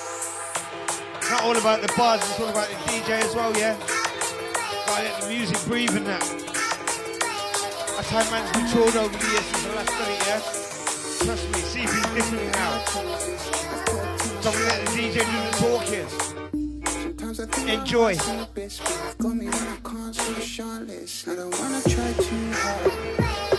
Not 1.29 1.43
all 1.43 1.57
about 1.57 1.81
the 1.81 1.93
bars, 1.95 2.21
it's 2.21 2.39
all 2.39 2.49
about 2.49 2.67
the 2.67 2.75
DJ 2.91 3.21
as 3.21 3.35
well, 3.35 3.55
yeah? 3.57 3.77
Gotta 4.87 5.03
let 5.03 5.21
the 5.21 5.27
music 5.29 5.57
breathe 5.67 5.95
and 5.95 6.07
that. 6.07 6.21
That's 7.95 8.09
how 8.09 8.29
man's 8.31 8.51
matured 8.57 8.95
over 8.95 9.17
the 9.17 9.31
years 9.31 9.45
since 9.45 9.63
the 9.63 9.73
last 9.75 9.91
night, 9.91 10.23
yeah? 10.27 10.41
Trust 11.25 11.47
me, 11.53 11.59
see 11.61 11.83
if 11.83 11.93
he's 11.93 12.05
different 12.15 12.51
now. 12.55 14.10
So 14.41 14.49
we 14.49 14.57
let 14.63 14.85
the 14.87 14.91
DJ 14.91 15.13
do 15.13 15.37
the 15.45 15.51
talking. 15.59 16.07
Enjoy. 17.69 18.15
Got 18.15 19.35
me 19.35 19.45
when 19.45 19.53
I 19.53 19.77
can't. 19.83 20.19
I 21.27 21.35
don't 21.35 21.59
wanna 21.59 21.81
try 21.83 22.13
too 22.13 22.51
hard. 22.53 23.50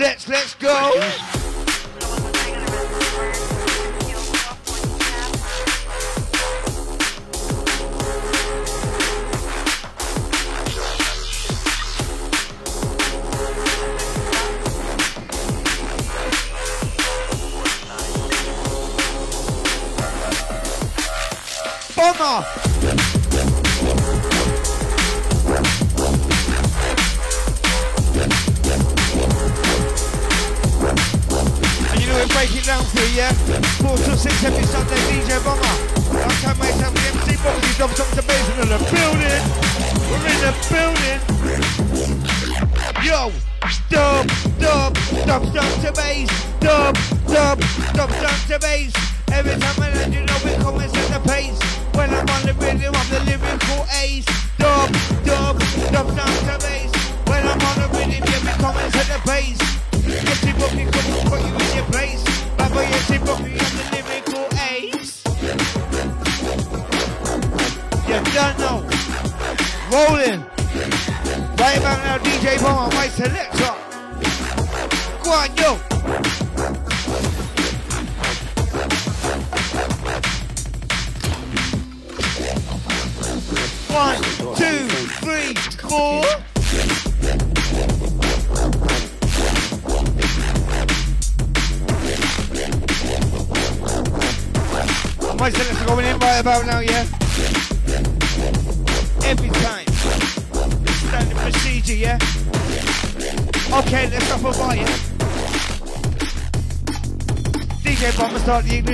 let's, 0.00 0.26
let's 0.28 0.54
go. 0.54 1.29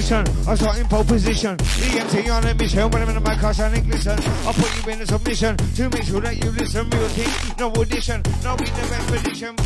Ignition. 0.06 0.48
I 0.48 0.54
start 0.54 0.78
in 0.78 0.86
pole 0.86 1.04
position. 1.04 1.56
EMT 1.56 2.30
on 2.30 2.46
a 2.46 2.54
mission. 2.54 2.90
When 2.90 3.02
I'm 3.02 3.08
in 3.08 3.14
the 3.14 3.20
mic, 3.20 3.42
I 3.42 3.52
sound 3.52 3.74
English. 3.76 4.06
I'll 4.06 4.52
put 4.52 4.86
you 4.86 4.92
in 4.92 5.00
a 5.00 5.06
submission 5.06 5.56
to 5.56 5.90
make 5.90 6.04
sure 6.04 6.20
that 6.20 6.36
you 6.42 6.50
listen. 6.50 6.88
Real 6.90 7.08
thing, 7.08 7.56
no 7.58 7.70
audition, 7.72 8.22
no 8.42 8.52
in 8.54 8.64
the 8.64 8.94
expedition. 8.94 9.56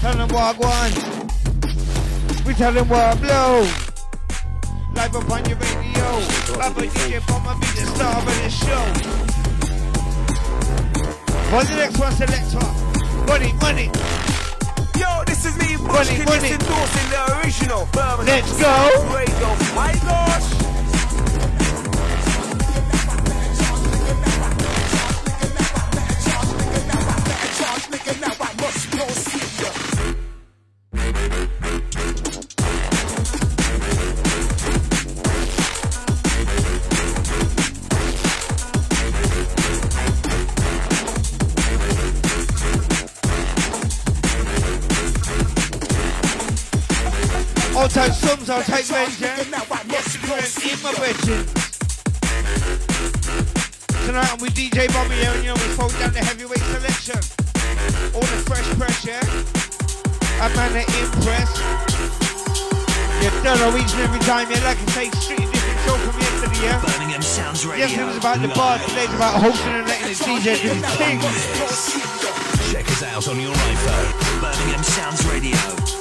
Tell 0.00 0.14
them 0.14 0.28
what 0.28 0.42
I 0.42 0.52
want. 0.58 0.94
We 2.46 2.54
tell 2.54 2.72
them 2.72 2.88
what 2.88 3.00
I 3.00 3.14
blow. 3.14 3.66
Live 4.94 5.16
up 5.16 5.30
on 5.30 5.44
your 5.48 5.58
radio. 5.58 6.04
Have 6.60 6.78
a 6.78 6.82
DJ 6.82 7.26
Bomber 7.26 7.54
be 7.60 7.66
the 7.66 7.86
star 7.94 8.16
of 8.18 8.24
the 8.24 8.50
show. 8.50 8.84
What's 11.54 11.68
the 11.70 11.76
next 11.76 11.98
one, 11.98 12.12
selector? 12.12 12.58
Money, 13.26 13.52
money. 13.54 14.13
Yo, 15.84 15.92
this 15.92 16.10
is 16.10 16.18
me, 16.18 16.24
Money, 16.24 16.24
Bushkin, 16.24 16.24
money. 16.24 16.48
just 16.48 16.62
endorsing 16.62 17.10
the 17.10 17.38
original 17.38 17.86
Birmingham 17.92 18.26
Let's 18.26 18.60
go. 18.60 20.63
I'll 48.54 48.62
take 48.62 48.88
range, 48.94 49.18
yeah? 49.18 49.34
Yes, 49.34 50.14
in 50.14 50.78
my 50.78 50.94
bedroom. 50.94 51.42
Tonight 54.06 54.30
I'm 54.30 54.38
with 54.38 54.54
DJ 54.54 54.86
Bobby 54.94 55.18
here, 55.18 55.34
and 55.34 55.42
you 55.42 55.50
know 55.50 55.58
we 55.58 55.74
fold 55.74 55.90
down 55.98 56.14
the 56.14 56.22
heavyweight 56.22 56.62
selection. 56.70 57.18
All 58.14 58.22
the 58.22 58.38
fresh 58.46 58.62
pressure. 58.78 59.10
yeah? 59.10 60.46
A 60.46 60.54
man 60.54 60.70
that 60.70 60.86
impress. 61.02 61.50
You 63.26 63.34
don't 63.42 63.58
know 63.58 63.74
each 63.74 63.90
and 63.90 64.06
every 64.06 64.22
time, 64.22 64.46
yeah? 64.46 64.62
Like 64.62 64.78
I 64.78 64.86
say, 65.02 65.10
strictly 65.18 65.50
different 65.50 65.80
show 65.82 65.98
from 66.06 66.14
yesterday, 66.14 66.62
yeah? 66.62 66.78
Birmingham 66.78 67.22
Sounds 67.26 67.66
Radio. 67.66 67.90
Yesterday 67.90 68.06
was 68.06 68.18
about 68.22 68.38
the 68.38 68.54
bar, 68.54 68.78
today's 68.86 69.10
about 69.18 69.34
hosting 69.42 69.82
and 69.82 69.88
letting 69.90 70.14
the 70.14 70.18
DJ 70.30 70.62
do 70.62 70.70
his 70.78 70.94
thing. 70.94 71.18
Check 72.70 72.86
us 72.86 73.02
out 73.02 73.26
on 73.26 73.34
your 73.34 73.50
iPhone. 73.50 74.14
Birmingham 74.38 74.84
Sounds 74.86 75.26
Radio. 75.26 75.93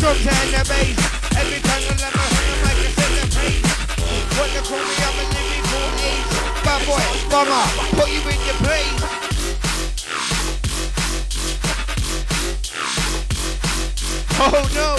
Drums, 0.00 0.26
and 0.26 0.50
the 0.56 0.62
bass. 0.64 0.96
Every 1.36 1.60
time 1.60 1.84
I 1.84 1.94
let 2.00 2.12
my 2.16 2.24
hand 2.24 2.48
on 2.50 2.58
mic, 2.64 2.80
I 2.80 2.90
set 2.96 3.10
the 3.20 3.24
pace. 3.36 3.68
What 4.36 4.48
they 4.50 4.64
call 4.64 4.80
me, 4.80 4.96
I'm 4.96 5.20
a 5.20 5.24
lyrical 5.36 5.86
ace. 6.08 6.32
Bad 6.64 6.80
boy, 6.88 7.04
bomber, 7.28 7.66
put 8.00 8.08
you 8.08 8.22
in 8.24 8.40
your 8.48 8.58
place. 8.64 9.00
Oh 14.42 14.64
no, 14.72 14.96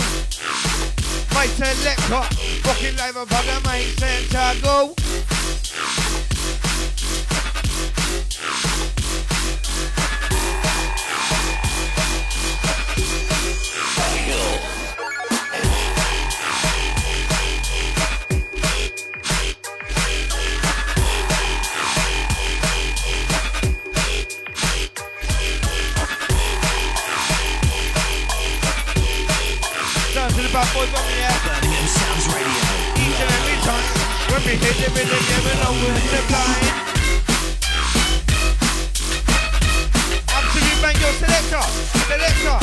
my 1.33 1.47
selector, 1.47 2.23
fucking 2.61 2.95
live 2.95 3.17
up 3.17 3.31
on 3.33 3.45
the 3.45 3.57
mic 3.65 3.91
to 30.81 30.87
the 30.87 30.93
bad 30.93 30.93
boy, 30.93 30.93
bomber, 30.93 31.15
yeah. 31.17 31.29
Birmingham 31.45 31.87
Sounds 31.87 32.25
Radio. 32.33 32.63
Each 32.97 33.19
and 33.21 33.31
every 33.37 33.57
time 33.61 33.85
when 34.31 34.41
we 34.45 34.53
hit 34.57 34.75
the 34.81 34.89
rhythm, 34.97 35.21
never 35.29 35.53
know 35.61 35.73
who's 35.77 36.05
the 36.09 36.21
blind. 36.29 36.65
Absolute 40.29 40.79
bang 40.81 40.97
your 41.01 41.13
selector, 41.21 41.65
selector. 42.09 42.57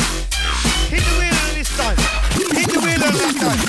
Hit 0.91 1.03
the 1.05 1.15
wheel 1.19 1.37
on 1.47 1.53
this 1.55 1.71
time. 1.77 1.99
Hit 2.57 2.69
the 2.71 2.81
wheel 2.81 3.03
on 3.05 3.13
this 3.15 3.35
time. 3.39 3.61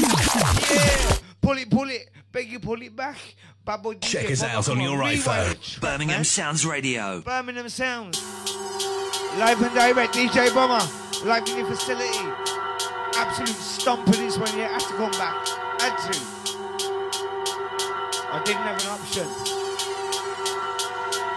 Yeah. 0.73 1.17
Pull 1.41 1.57
it, 1.57 1.69
pull 1.69 1.89
it. 1.89 2.09
Beg 2.31 2.51
you, 2.51 2.59
pull 2.59 2.81
it 2.81 2.95
back. 2.95 3.17
Bad 3.65 3.81
boy 3.83 3.95
DJ, 3.95 4.01
Check 4.01 4.31
us 4.31 4.43
out 4.43 4.69
on 4.69 4.79
your 4.79 4.97
iPhone. 4.97 5.81
Birmingham. 5.81 6.23
Sounds 6.23 6.65
Radio. 6.65 7.21
Birmingham 7.21 7.69
Sounds. 7.69 8.21
Live 9.37 9.61
and 9.61 9.73
direct, 9.73 10.13
DJ 10.13 10.53
Bomber. 10.53 10.85
Live 11.25 11.47
in 11.49 11.57
your 11.57 11.67
facility. 11.67 12.48
Absolute 13.19 13.49
stomp 13.49 14.07
of 14.07 14.15
this 14.15 14.37
one, 14.37 14.47
yeah. 14.57 14.71
Had 14.71 14.79
to 14.79 14.95
come 14.95 15.11
back. 15.19 15.35
Had 15.83 15.91
to. 16.07 16.15
I 18.31 18.39
didn't 18.45 18.63
have 18.63 18.79
an 18.79 18.87
option. 18.95 19.27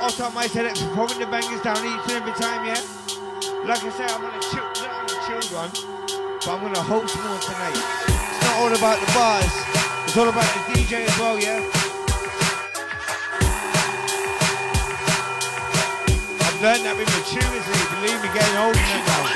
Also, 0.00 0.30
my 0.30 0.46
selection, 0.46 0.86
throwing 0.94 1.18
the 1.18 1.26
bangers 1.26 1.60
down 1.62 1.82
each 1.82 2.06
and 2.06 2.22
every 2.22 2.30
time, 2.38 2.62
yeah. 2.70 2.78
Like 3.66 3.82
I 3.82 3.90
say, 3.98 4.06
I'm 4.06 4.22
gonna 4.22 4.38
chill, 4.46 4.62
not 4.78 4.94
on 4.94 5.06
the 5.10 5.18
chilled 5.26 5.50
one, 5.50 5.70
but 6.38 6.48
I'm 6.54 6.62
gonna 6.62 6.86
host 6.86 7.18
more 7.18 7.38
tonight. 7.42 7.74
It's 7.74 8.42
not 8.46 8.62
all 8.62 8.70
about 8.70 9.02
the 9.02 9.10
bars. 9.10 9.50
It's 10.06 10.16
all 10.16 10.30
about 10.30 10.46
the 10.54 10.78
DJ 10.78 11.02
as 11.02 11.18
well, 11.18 11.34
yeah. 11.34 11.66
I've 16.46 16.62
learned 16.62 16.86
that 16.86 16.94
with 16.94 17.10
maturity, 17.10 17.58
believe 17.98 18.22
me, 18.22 18.30
getting 18.30 18.54
older 18.62 18.78
now. 18.78 19.26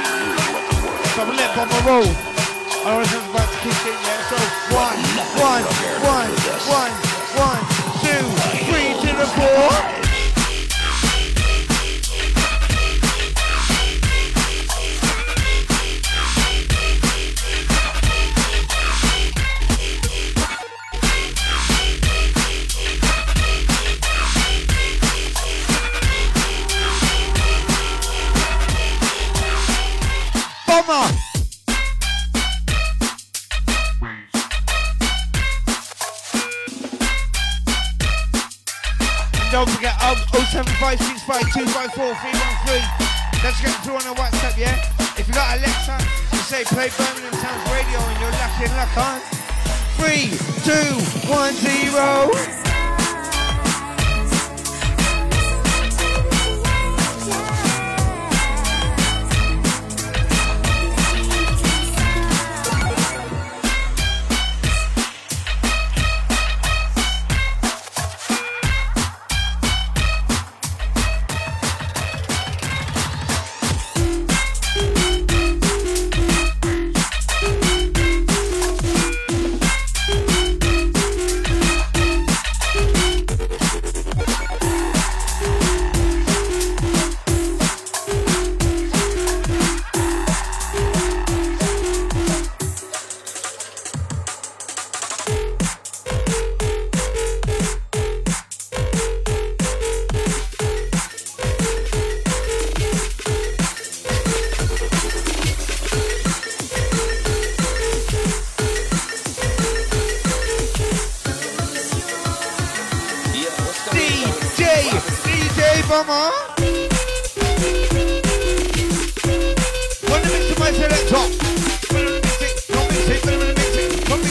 So 1.10 1.22
I'm 1.22 1.26
gonna 1.26 1.42
let 1.42 1.50
Bomber 1.58 1.82
roll. 1.90 2.35
I 2.86 2.90
don't 2.90 3.30
about 3.30 3.50
to 3.50 3.58
kick 3.66 3.82
in 3.82 3.98
there. 3.98 4.22
So 4.30 4.36
one, 4.70 4.94
one, 5.42 5.64
one, 6.06 6.30
one, 6.70 6.92
one, 7.34 7.62
two, 7.98 8.22
three 8.62 8.94
to 9.02 9.16
the 9.16 9.26
four. 9.34 10.05
um, 40.06 40.14
07565254313. 40.54 43.42
Let's 43.42 43.58
get 43.60 43.74
through 43.82 43.96
on 43.96 44.02
the 44.02 44.14
WhatsApp, 44.14 44.56
yeah? 44.56 44.76
If 45.18 45.26
you 45.26 45.34
got 45.34 45.58
Alexa, 45.58 45.98
you 46.32 46.38
say 46.38 46.62
play 46.64 46.90
Birmingham 46.96 47.34
Sounds 47.34 47.68
Radio 47.70 47.98
and 47.98 48.20
you're 48.20 48.30
lucky 48.30 48.64
and 48.64 48.76
luck, 48.76 48.88
huh? 48.94 49.18
Three, 49.98 50.30
two, 50.64 50.94
one, 51.28 51.52
zero. 51.54 52.30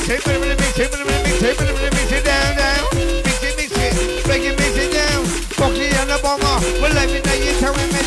Take 0.06 0.22
mix 0.28 0.28
it, 0.28 0.38
mix 0.38 0.78
it, 0.78 0.92
mix 0.92 1.02
it, 1.02 1.58
mix 1.58 1.82
it, 1.82 1.94
mix 1.98 2.12
it 2.12 2.26
down, 2.26 2.56
down. 2.56 2.86
Mix 3.26 3.42
it, 3.42 3.58
mix 3.58 3.72
it, 3.74 4.28
it, 4.46 4.54
mix 4.54 4.78
it 4.78 4.94
down. 4.94 5.26
On 5.66 5.74
the 5.74 5.90
we're 6.78 6.94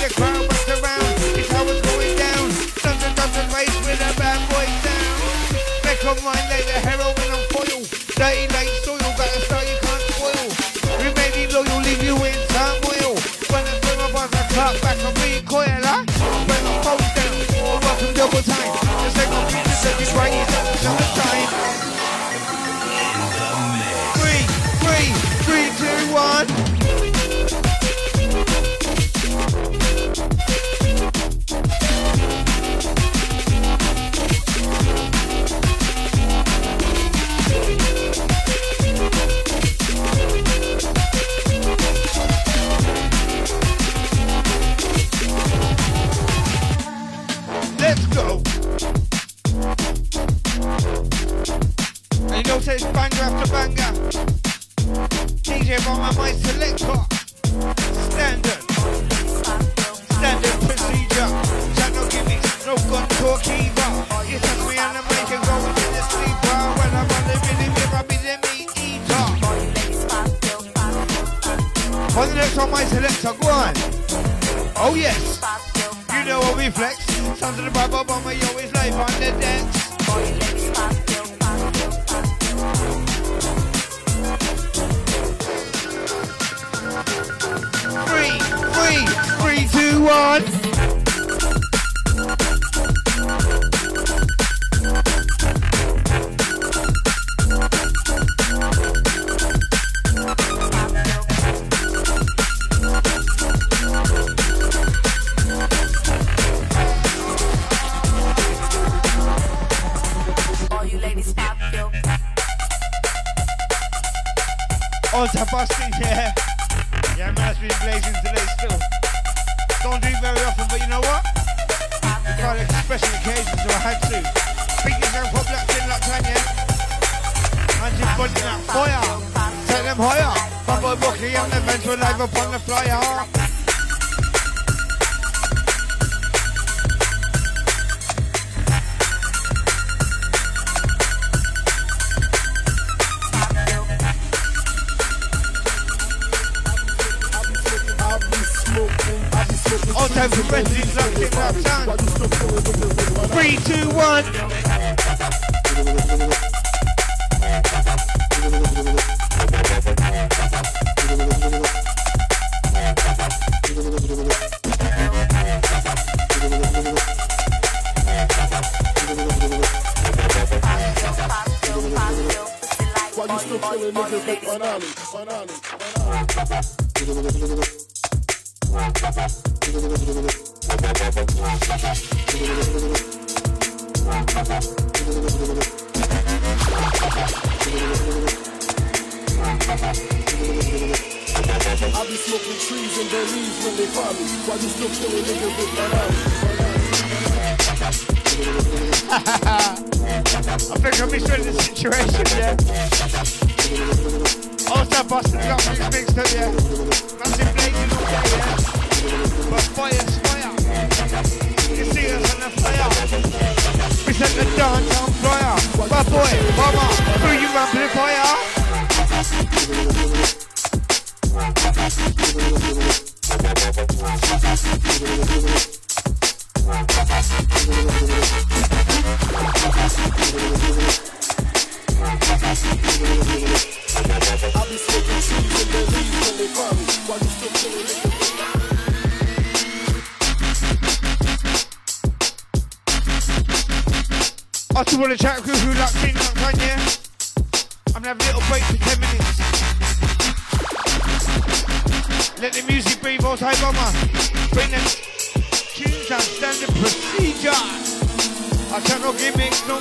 the 0.07 0.14
crowd. 0.14 0.46
It's 1.34 1.51
how 1.51 1.66
it's 1.66 1.82
going 1.82 2.16
down. 2.16 2.46
With 3.82 3.99
a 3.99 4.14
bad 4.14 4.38
boy 4.49 4.66
sound. 4.86 5.18
Like 6.24 6.66
the 6.66 6.88
hero. 6.88 7.07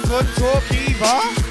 good 0.07 0.25
talk, 0.35 0.71
Eva. 0.71 1.46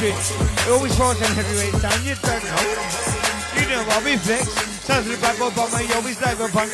shit. 0.00 0.16
It 0.16 0.72
always 0.72 0.98
was 0.98 1.20
in 1.20 1.28
heavyweight 1.36 1.76
down, 1.82 2.00
you 2.08 2.16
don't 2.24 2.40
know. 2.40 2.64
You 3.52 3.68
know 3.68 3.84
what 3.84 4.00
we 4.02 4.16
fix. 4.16 4.48
Sounds 4.88 5.06
like 5.06 5.18
a 5.18 5.20
bad 5.20 5.38
boy 5.38 5.50
bomber, 5.52 5.82
you 5.82 5.92
always 5.94 6.20
like 6.22 6.40
a 6.40 6.48
punk. 6.48 6.69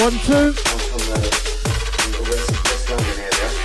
one, 0.00 0.12
two. 0.24 0.52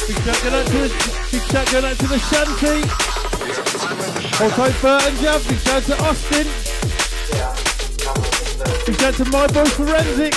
Big 0.06 0.18
shout 0.24 0.40
going 0.44 0.56
out 0.56 0.68
to 0.68 0.78
the, 0.84 0.90
big 1.32 1.42
shout 1.44 1.72
going 1.72 1.86
out 1.86 1.98
to 1.98 2.08
the 2.08 2.20
shanty. 2.28 2.84
Also 4.44 4.66
Burton 4.82 5.16
Jab, 5.22 5.42
big 5.48 5.60
shout 5.60 5.84
to 5.84 5.96
Austin. 6.04 6.48
Big 8.86 9.00
shout 9.00 9.14
to 9.14 9.26
my 9.32 9.48
boy 9.48 9.66
Forensic. 9.66 10.36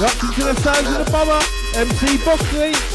Welcome 0.00 0.32
to 0.32 0.44
the 0.44 0.54
sounds 0.62 0.88
of 0.88 1.04
the 1.04 1.12
bummer, 1.12 1.40
MC 1.74 2.16
Buckley. 2.24 2.93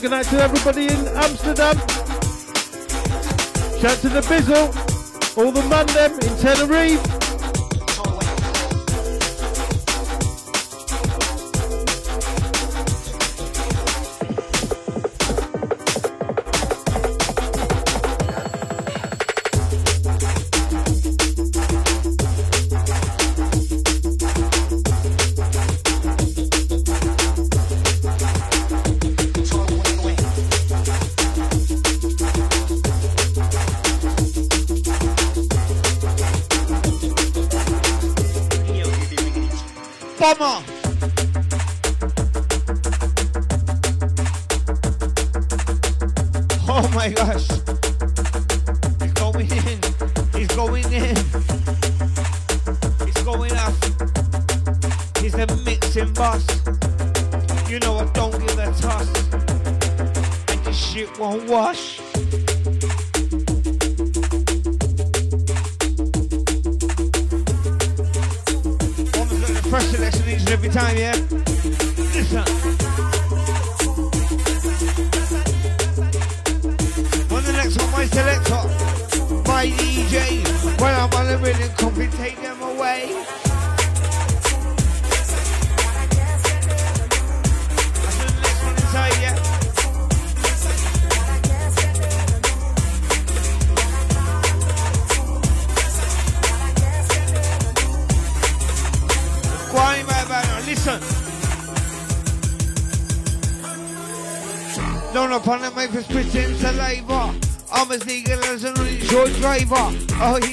good 0.00 0.12
night 0.12 0.24
to 0.24 0.40
everybody 0.40 0.84
in 0.84 1.08
Amsterdam. 1.08 1.76
Shout 3.80 3.98
to 3.98 4.08
the 4.08 4.22
Bizzle, 4.22 5.36
all 5.36 5.52
the 5.52 5.62
man 5.68 5.86
in 6.22 6.36
Tenerife. 6.38 7.19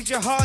your 0.10 0.22
heart. 0.22 0.37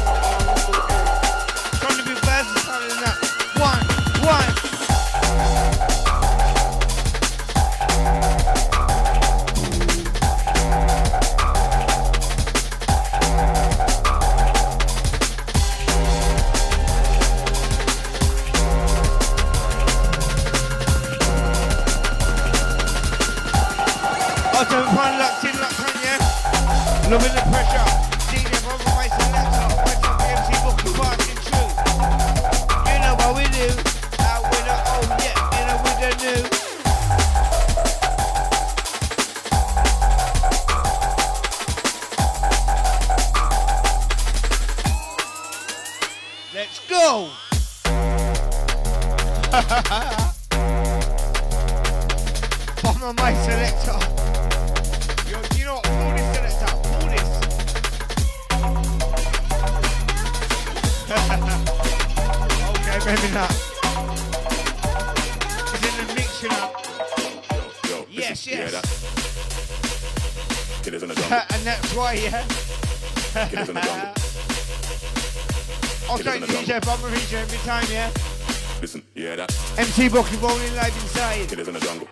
rolling 80.47 80.75
live 80.77 80.97
inside. 81.03 81.53
It 81.53 81.59
is 81.59 81.67
in 81.69 81.75
the 81.75 81.81
jungle. 81.81 82.07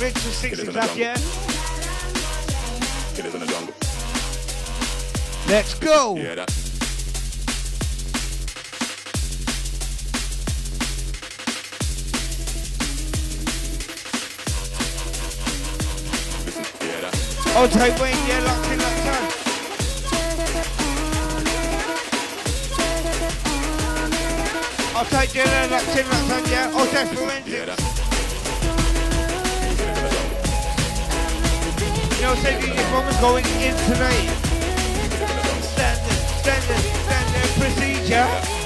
Rich 0.00 0.16
is 0.16 0.34
six 0.34 0.58
o'clock, 0.60 0.96
yeah? 0.96 1.12
It 3.18 3.24
is 3.26 3.34
in 3.34 3.40
the 3.40 3.46
jungle. 3.46 3.74
Let's 5.46 5.74
go. 5.74 6.16
Yeah, 6.16 6.36
that. 6.36 6.56
Oh, 17.52 17.66
type 17.66 18.00
You 27.00 27.06
know, 27.06 27.12
say 32.34 32.60
DJ 32.60 32.76
Bomber's 32.92 33.16
going 33.20 33.46
in 33.46 33.74
tonight. 33.86 34.28
Standard, 35.62 36.18
standard, 36.42 36.84
standard 37.06 37.50
procedure. 37.58 38.59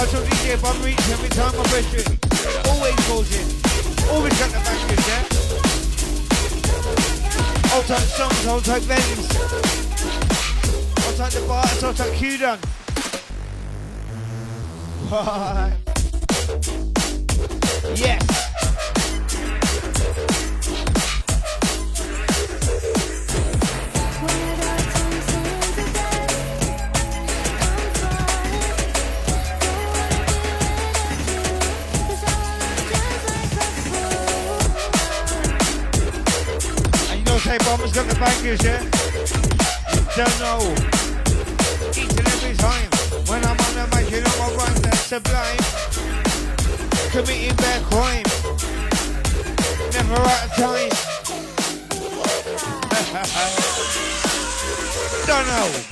Up 0.00 0.08
DJ 0.08 0.56
Bob 0.62 0.82
Reach 0.82 0.98
every 1.10 1.28
time 1.28 1.52
I 1.60 1.62
press 1.64 1.92
it. 1.92 2.08
Always 2.68 2.96
in. 3.36 3.44
Always 4.08 4.32
got 4.38 4.48
the 4.48 4.58
bangers, 4.64 5.06
yeah? 5.06 5.24
Old 7.76 7.84
type 7.84 8.08
songs, 8.08 8.46
old 8.46 8.64
type. 8.64 8.82
Old 11.06 11.16
type 11.16 11.32
the 11.32 11.40
bar, 11.46 11.66
old 11.84 11.96
type 11.96 12.14
Q 12.14 12.38
done. 12.38 12.58
yes. 17.94 18.49
Say 37.50 37.58
Bomber's 37.64 37.90
got 37.90 38.06
the 38.06 38.14
bangers, 38.14 38.62
yeah? 38.62 38.78
Don't 40.14 40.38
know. 40.38 40.60
Each 41.90 42.14
and 42.16 42.28
every 42.28 42.54
time 42.54 42.88
when 43.26 43.42
I'm 43.44 43.58
on 43.58 43.74
the 43.74 43.86
mic, 43.90 44.08
you 44.08 44.20
know 44.20 44.30
I 44.38 44.54
rhyme 44.54 44.78
that's 44.82 45.00
sublime. 45.00 45.58
Committing 47.10 47.56
bad 47.56 47.82
crime. 47.90 48.22
Never 49.90 50.14
out 50.14 50.44
of 50.46 50.52
time. 50.54 50.90
Don't 55.26 55.46
know. 55.48 55.90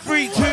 Three, 0.00 0.28
two, 0.28 0.45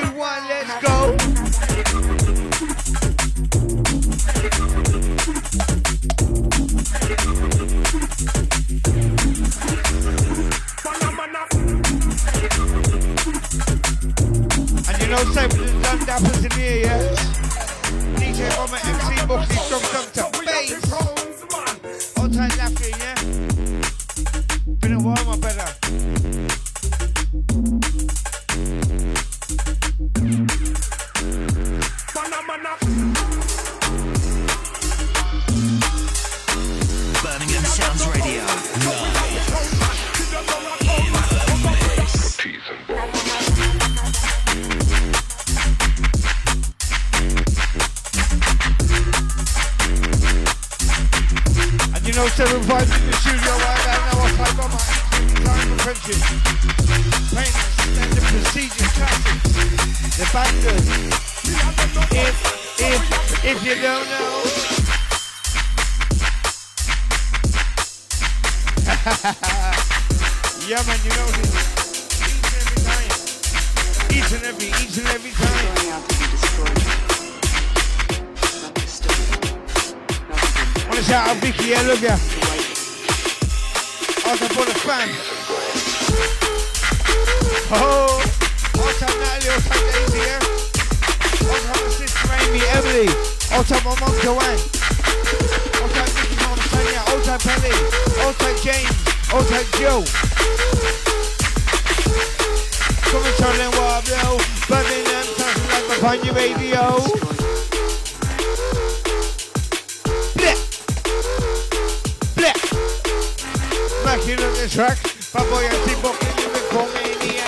On 114.13 114.19
the 114.19 114.69
track. 114.69 114.99
Bad 115.33 115.49
boy 115.49 115.67
T-Box 115.87 116.17
in 116.21 116.53
the 116.53 116.59
Romania. 116.71 117.47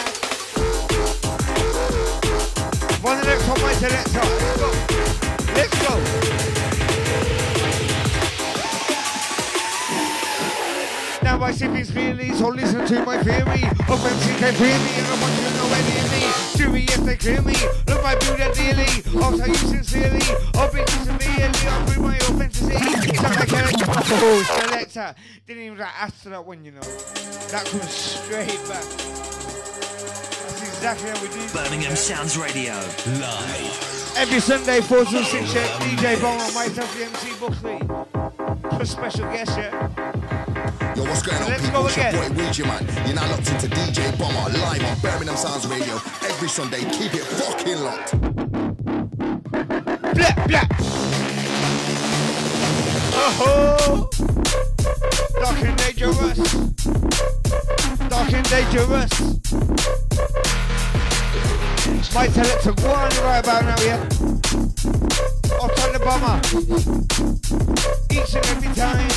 One 3.04 3.18
the 3.20 3.26
next 3.28 3.48
on 3.48 3.62
my. 3.62 3.72
Let's 3.84 4.12
go. 4.12 4.24
Let's 5.54 5.76
go. 5.86 5.94
Now 11.22 11.44
I 11.44 11.52
see 11.52 11.68
these 11.68 11.92
feelings, 11.92 12.40
so 12.40 12.48
listen 12.48 12.84
to 12.88 13.06
my 13.06 13.22
theory. 13.22 13.60
Can 13.60 14.54
fear 14.56 14.80
me, 14.80 14.92
and 14.98 15.06
I 15.06 15.22
want 15.22 15.34
you 15.36 15.48
to 15.48 15.52
know 15.58 15.68
any 15.72 16.00
of 16.00 16.12
me. 16.12 16.45
If 16.74 17.04
they 17.04 17.16
clear 17.18 17.42
me, 17.42 17.54
look 17.88 18.02
my 18.04 18.16
beauty 18.16 18.44
dearly. 18.54 19.24
I'll 19.24 19.38
tell 19.38 19.48
you 19.48 19.56
sincerely, 19.56 20.22
I'll 20.56 20.72
be 20.72 20.86
severely, 20.88 21.68
I'll 21.68 21.86
bring 21.86 22.02
my 22.02 22.18
authenticity. 22.18 23.16
Sound 23.16 23.36
like 23.36 23.54
a 23.54 23.66
oh, 24.22 24.62
selector. 24.62 25.16
Didn't 25.46 25.64
even 25.64 25.78
like 25.78 26.02
ask 26.02 26.16
for 26.16 26.30
that 26.30 26.46
one, 26.46 26.64
you 26.66 26.72
know. 26.72 26.82
That 27.52 27.66
comes 27.66 27.90
straight 27.90 28.48
back. 28.68 28.84
That's 30.46 30.62
exactly 30.62 31.10
how 31.10 31.22
we 31.22 31.28
do. 31.30 31.54
Birmingham 31.54 31.96
Sounds 31.96 32.38
Radio. 32.38 32.74
Live. 32.74 34.16
Every 34.18 34.40
Sunday, 34.40 34.82
4 34.82 35.06
to 35.06 35.24
6, 35.24 35.54
yeah, 35.54 35.68
DJ 35.80 36.22
Bomber, 36.22 36.54
myself, 36.54 36.98
the 36.98 37.04
MC 37.04 37.34
Buckley. 37.40 38.78
For 38.78 38.86
special 38.86 39.26
guest, 39.32 39.58
yeah. 39.58 40.25
Yo, 40.96 41.04
what's 41.04 41.22
going 41.24 41.42
on, 41.42 41.50
Let's 41.50 41.62
people? 41.66 41.82
go 41.82 41.88
It's 41.88 41.98
your 41.98 42.12
boy 42.14 42.30
Ouija, 42.36 42.64
man. 42.66 42.88
You're 43.06 43.16
now 43.16 43.30
locked 43.30 43.52
into 43.52 43.68
DJ 43.68 44.18
Bomber 44.18 44.58
live 44.58 44.82
on 44.82 45.00
Birmingham 45.02 45.36
Sounds 45.36 45.68
Radio 45.68 45.96
every 46.24 46.48
Sunday. 46.48 46.80
Keep 46.90 47.16
it 47.16 47.24
fucking 47.24 47.80
locked. 47.82 48.12
Blah, 50.16 50.48
blah. 50.48 50.68
Oh, 53.38 54.10
dark 55.42 55.62
and 55.64 55.78
dangerous. 55.78 56.38
Dark 58.08 58.34
and 58.34 58.50
dangerous. 58.50 59.12
Might 62.14 62.34
tell 62.34 62.46
it 62.46 62.62
to 62.62 62.72
go 62.72 62.88
on 62.92 63.10
right 63.26 63.40
about 63.40 63.66
now, 63.66 63.76
yeah? 63.84 63.98
Hot 65.60 65.78
on 65.84 65.92
the 65.92 66.00
bomber. 66.00 67.65
Each 68.12 68.36
and 68.36 68.46
every 68.48 68.74
time. 68.76 69.10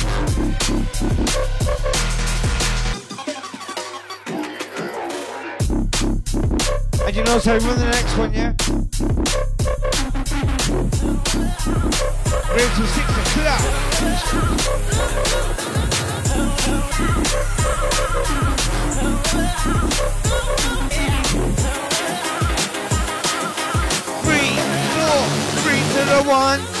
And 7.05 7.15
you 7.15 7.23
know, 7.23 7.39
so 7.39 7.57
run 7.57 7.79
the 7.79 7.85
next 7.85 8.17
one, 8.17 8.33
yeah? 8.33 8.53
Ready 12.49 12.69
to 12.75 12.87
six, 12.87 13.09
out. 13.47 13.61
Three, 24.23 24.53
four, 24.93 25.19
three 25.61 25.81
to 25.93 26.01
the 26.05 26.21
one. 26.29 26.78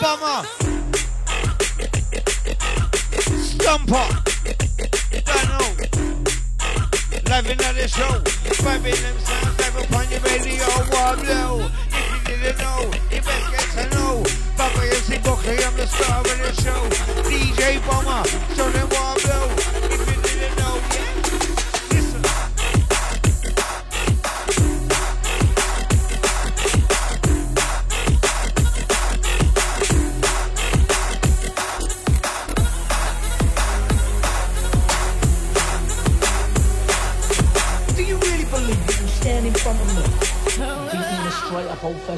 Bomber. 0.00 0.46
Stumper. 3.18 4.08
Dano. 5.24 5.58
Loving 7.28 7.60
at 7.60 7.74
the 7.74 7.88
show. 7.88 8.22
Vibing 8.62 9.00
them 9.02 9.18
sounds 9.20 9.58
live 9.58 9.76
upon 9.76 10.10
your 10.10 10.20
radio. 10.20 10.64
Wablo. 10.92 11.70
If 11.90 12.28
you 12.28 12.36
didn't 12.36 12.58
know, 12.58 12.90
you 13.10 13.20
best 13.22 13.46
get 13.52 13.88
to 13.88 13.96
know. 13.96 14.22
Baba 14.56 14.80
MC 14.82 15.18
Buckley, 15.18 15.64
I'm 15.64 15.76
the 15.76 15.86
star 15.86 16.20
of 16.20 16.26
the 16.26 16.52
show. 16.62 16.88
DJ 17.28 17.78
Bomber, 17.86 18.28
show 18.54 18.70
them 18.70 18.87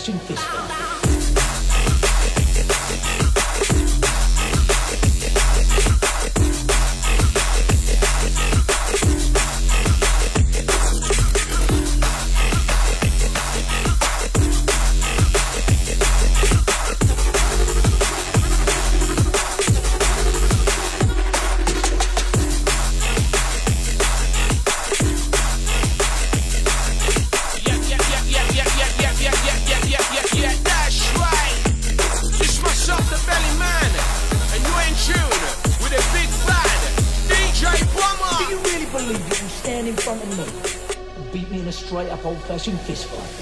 flashing 0.01 0.19
fish. 0.21 0.50
Up 42.69 42.81
fist 42.81 43.07
fight? 43.07 43.41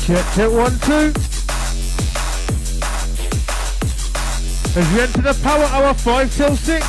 Check, 0.00 0.24
check, 0.34 0.50
one, 0.50 0.78
two. 0.80 1.12
As 4.78 4.86
we 4.92 5.00
enter 5.00 5.22
the 5.22 5.38
power 5.42 5.64
hour, 5.64 5.92
five 5.94 6.34
till 6.34 6.56
six. 6.56 6.86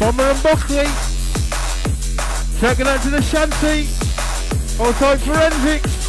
Bomber 0.00 0.24
and 0.24 0.42
Buckley. 0.42 0.88
Checking 2.58 2.86
out 2.88 3.00
to 3.02 3.10
the 3.10 3.22
shanty. 3.22 3.88
All 4.82 4.92
time 4.94 5.18
forensics. 5.18 6.08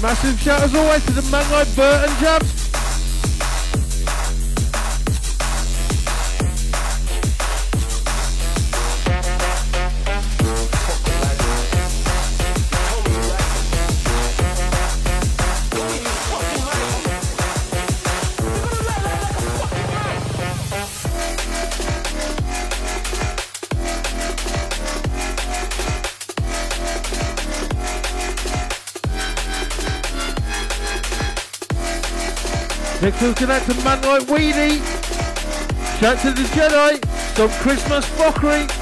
Massive 0.00 0.40
shout 0.40 0.62
as 0.62 0.74
always 0.74 1.04
to 1.06 1.12
the 1.12 1.22
man 1.30 1.50
like 1.50 1.74
Bert 1.74 2.08
and 2.08 2.18
Jab. 2.18 2.61
Next 33.02 33.20
we'll 33.20 33.34
connect 33.34 33.66
to 33.66 33.74
man 33.82 34.00
like 34.02 34.28
Weedy. 34.28 34.78
Shout 35.98 36.20
to 36.20 36.30
the 36.30 36.46
Jedi. 36.54 37.04
Some 37.34 37.50
Christmas 37.50 38.08
fuckery. 38.10 38.81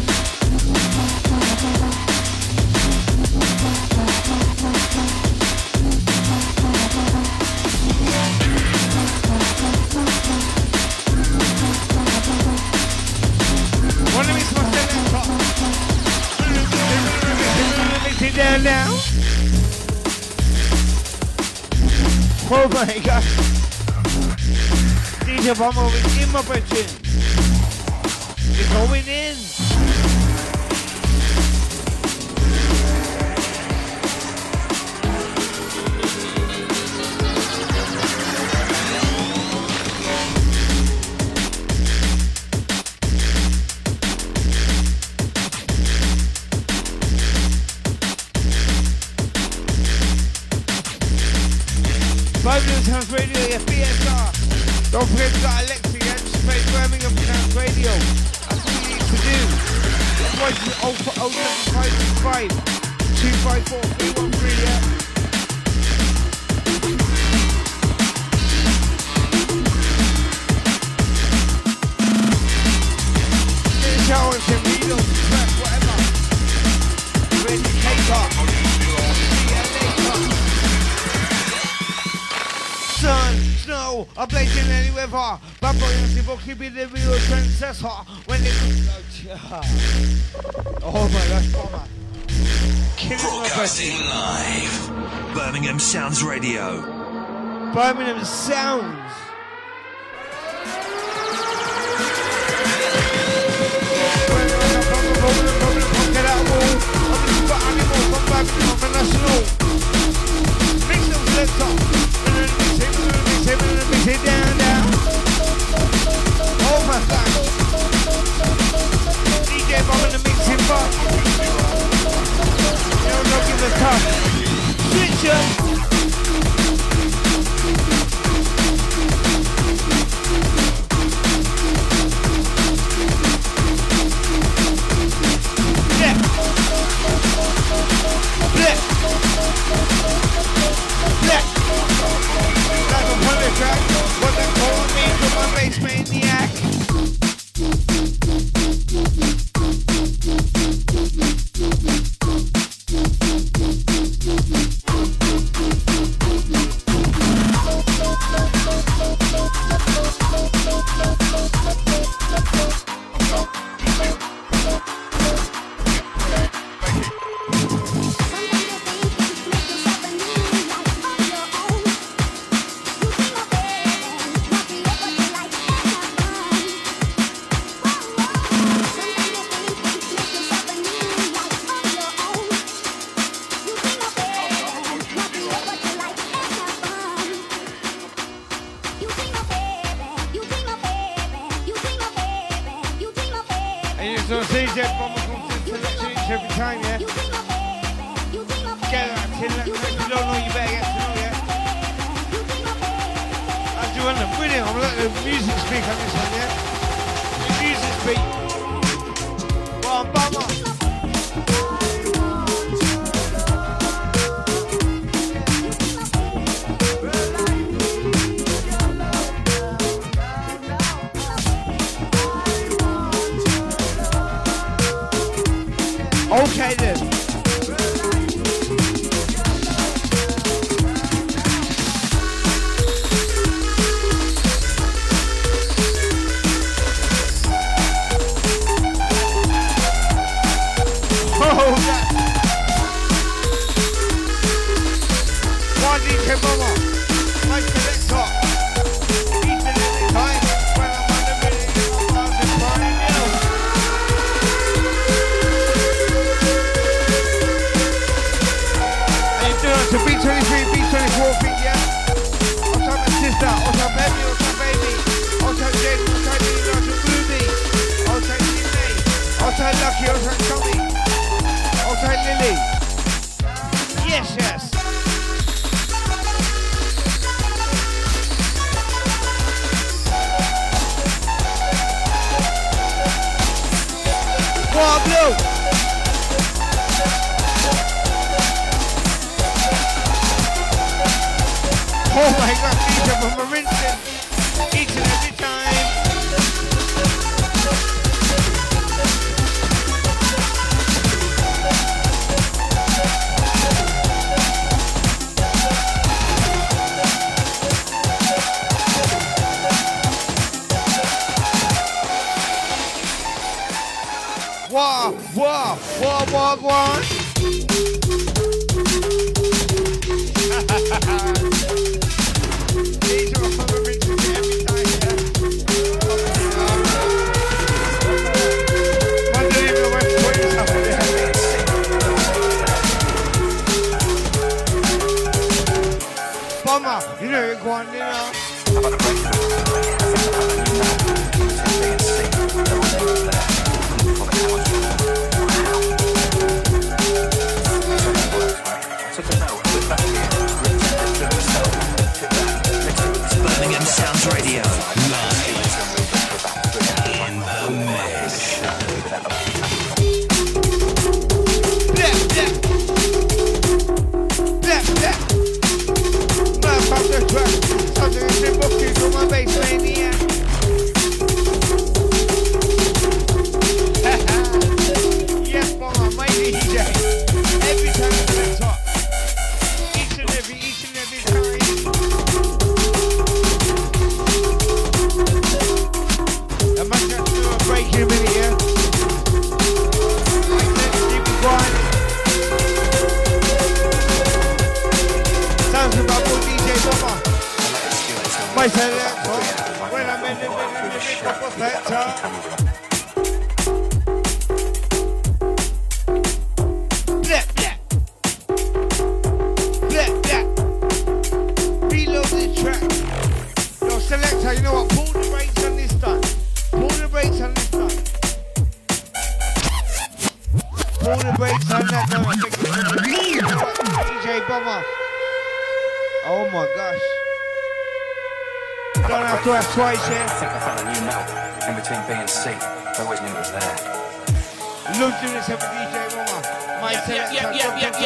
Oh 22.63 22.67
my 22.67 22.99
gosh. 22.99 23.25
DJ 25.25 25.57
Bomber 25.57 25.89
is 25.95 26.23
immer 26.23 26.43
bei 26.43 26.61
Gin. 26.69 26.85
We're 28.55 28.85
going 28.85 29.07
in. 29.07 29.50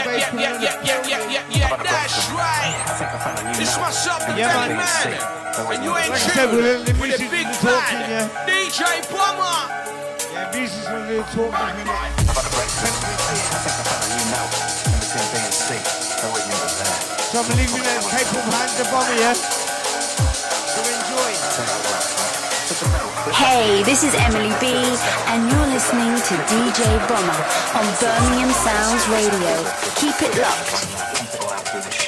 yeah, 0.05 0.29
yeah, 0.37 0.61
yeah, 0.61 0.61
yeah, 0.61 0.85
yeah, 0.85 1.07
yeah, 1.07 1.29
yeah, 1.29 1.49
yeah. 1.49 1.75
That's 1.81 2.29
right. 2.29 2.77
It's 3.57 3.77
myself, 3.77 4.21
the 4.27 4.37
yeah, 4.37 4.53
big 4.67 4.77
man. 4.77 5.17
And 5.65 5.81
you 5.81 5.91
ain't 5.97 6.13
chilling 6.21 6.53
with 6.53 7.17
a 7.17 7.29
big 7.29 7.49
man. 7.65 8.29
DJ 8.45 9.01
Plummer. 9.09 9.57
Yeah, 10.31 10.51
this 10.51 10.77
is 10.77 10.85
when 10.85 11.07
they're 11.09 11.25
talking. 11.33 11.49
About 11.49 12.45
the 12.45 12.53
breakfast. 12.53 13.01
I 13.01 13.57
think 13.65 13.77
I 13.79 13.83
found 13.89 14.13
you 14.13 14.25
now. 14.29 14.45
And 14.93 15.01
the 15.01 15.09
same 15.09 15.27
thing 15.33 15.45
is 15.49 15.57
safe. 15.57 15.89
I 16.21 16.29
wouldn't 16.29 16.49
know 16.53 16.61
that. 16.61 17.25
So 17.31 17.41
I'm 17.41 17.49
leaving 17.57 17.81
that 17.81 18.05
tape 18.13 18.29
of 18.29 18.45
hands 18.53 18.77
above 18.77 19.09
me, 19.09 19.17
yeah? 19.19 19.33
So 19.33 20.81
enjoy. 20.85 22.44
Hey, 22.65 23.83
this 23.83 24.03
is 24.03 24.15
Emily 24.15 24.49
B, 24.59 24.73
and 25.27 25.51
you're 25.51 25.67
listening 25.67 26.15
to 26.15 26.33
DJ 26.49 26.97
Bomber 27.07 27.45
on 27.77 27.85
Birmingham 27.99 28.49
Sounds 28.49 29.07
Radio. 29.07 29.63
Keep 29.93 30.23
it 30.23 30.41
locked. 30.41 32.04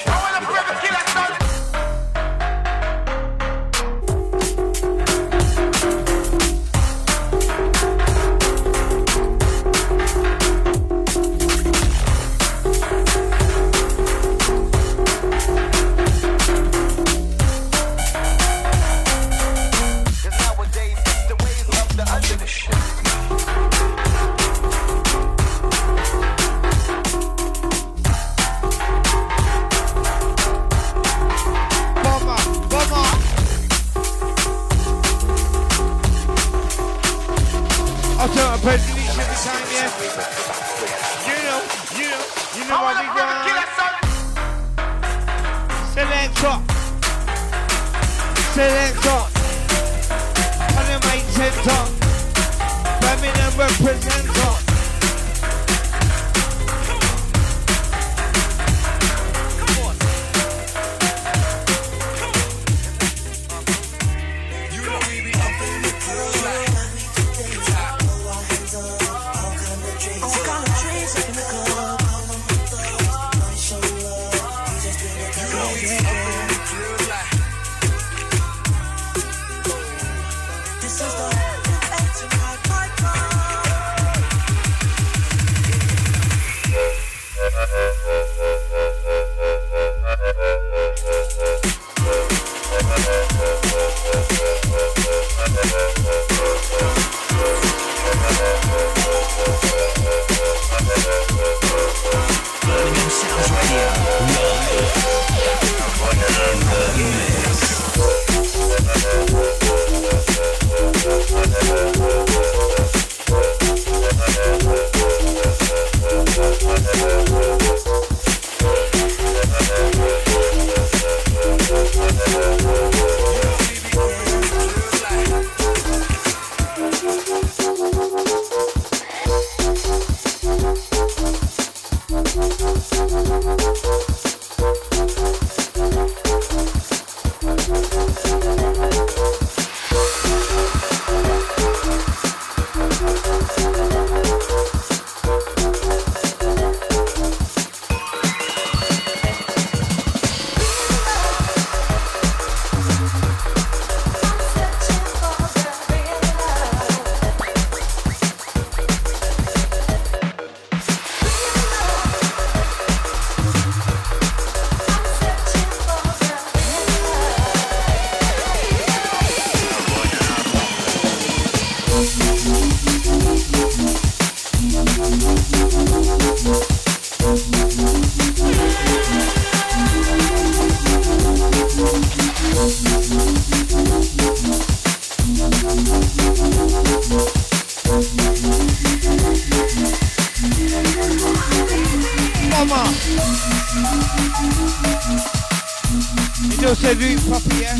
Angel 196.68 196.84
said 196.84 196.99
you 196.99 197.18
puppy, 197.31 197.56
yeah? 197.61 197.77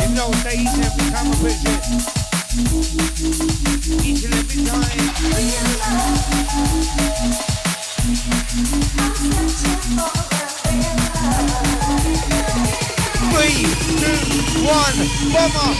You 0.00 0.08
know 0.14 0.32
days 0.42 0.72
every 0.72 1.04
time 1.12 1.28
I 1.28 1.36
visit. 1.36 1.84
Each 4.06 4.24
and 4.24 4.32
every 4.32 4.64
time. 4.64 5.04
Three, 13.36 13.68
two, 14.00 14.16
one, 14.64 14.98
bomber. 15.34 15.70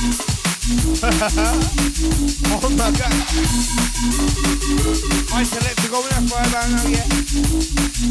Thank 0.00 0.37
oh 0.68 2.68
my 2.76 2.92
god. 2.92 3.08
My 5.32 5.40
selector 5.40 5.88
going 5.88 6.12
up 6.12 6.28
right 6.28 6.44
about 6.44 6.68
now, 6.68 6.84
yeah. 6.84 7.08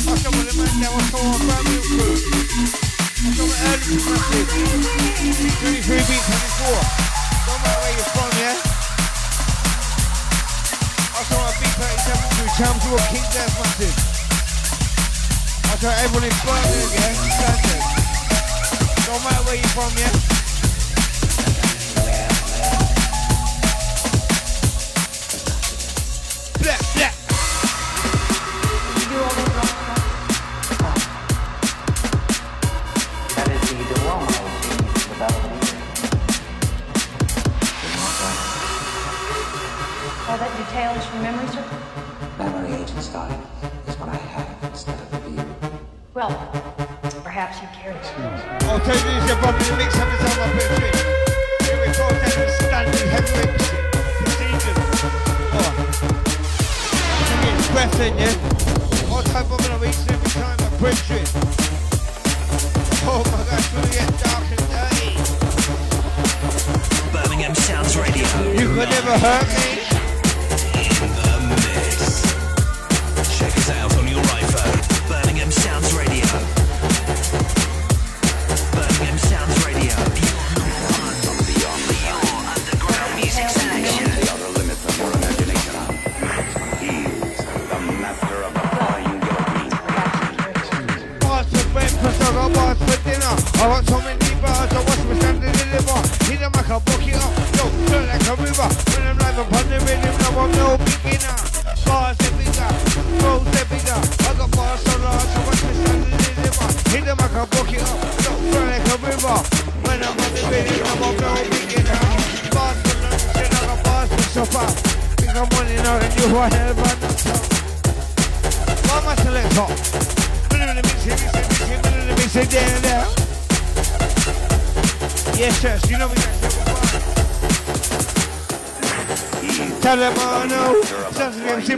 I 0.10 0.18
come 0.18 0.34
with 0.34 0.50
the 0.50 0.58
man 0.58 0.74
that 0.82 0.90
was 0.90 1.06
called 1.14 1.38
brand 1.38 1.70
new 1.70 1.86
crew. 1.86 2.18
I 2.18 3.30
come 3.38 3.46
with 3.46 3.62
early 3.62 4.02
massive. 4.10 4.50
23 5.70 5.86
beats, 5.86 6.26
24. 6.26 6.82
Don't 7.46 7.62
matter 7.62 7.78
where 7.78 7.94
you're 7.94 8.10
from, 8.18 8.34
yeah. 8.42 8.58
I 11.14 11.22
saw 11.30 11.46
with 11.46 11.54
big 11.62 11.78
37 11.78 12.42
crew. 12.42 12.50
Champs 12.58 12.90
will 12.90 12.98
keep 13.14 13.22
Dance 13.38 13.54
massive. 13.54 13.94
I 15.62 15.78
with 15.78 15.94
everyone 15.94 16.26
in 16.26 16.34
Birmingham, 16.42 17.14
yeah. 17.70 17.86
Don't 19.06 19.22
matter 19.22 19.46
where 19.46 19.62
you're 19.62 19.78
from, 19.78 19.94
yeah. 19.94 20.37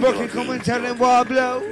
Anybody 0.01 0.17
can 0.17 0.29
come 0.29 0.49
and 0.51 0.63
tell 0.63 0.81
him 0.81 0.97
what 0.97 1.09
I 1.09 1.23
blow. 1.25 1.68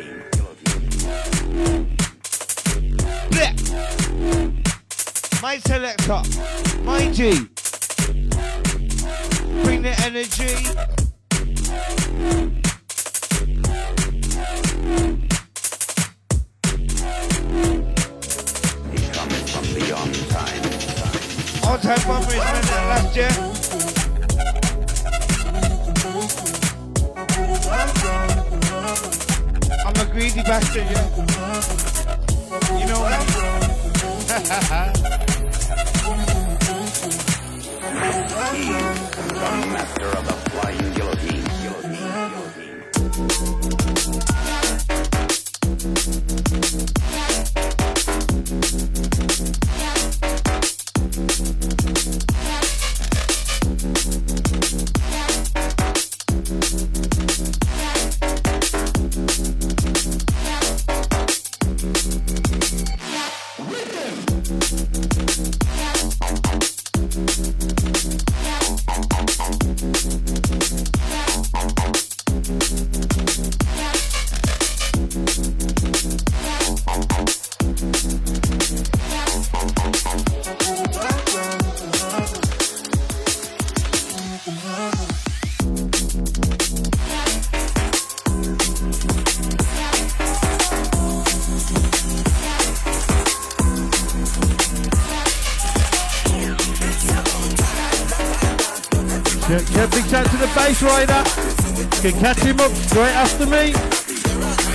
can 102.11 102.21
catch 102.21 102.39
him 102.39 102.59
up 102.59 102.71
straight 102.71 103.15
after 103.15 103.45
me. 103.45 103.73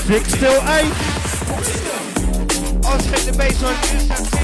Six 0.07 0.33
till 0.33 0.53
eight. 0.53 0.93
I'll 2.85 2.99
take 2.99 3.25
the 3.25 3.35
base 3.39 3.63
on 3.63 4.42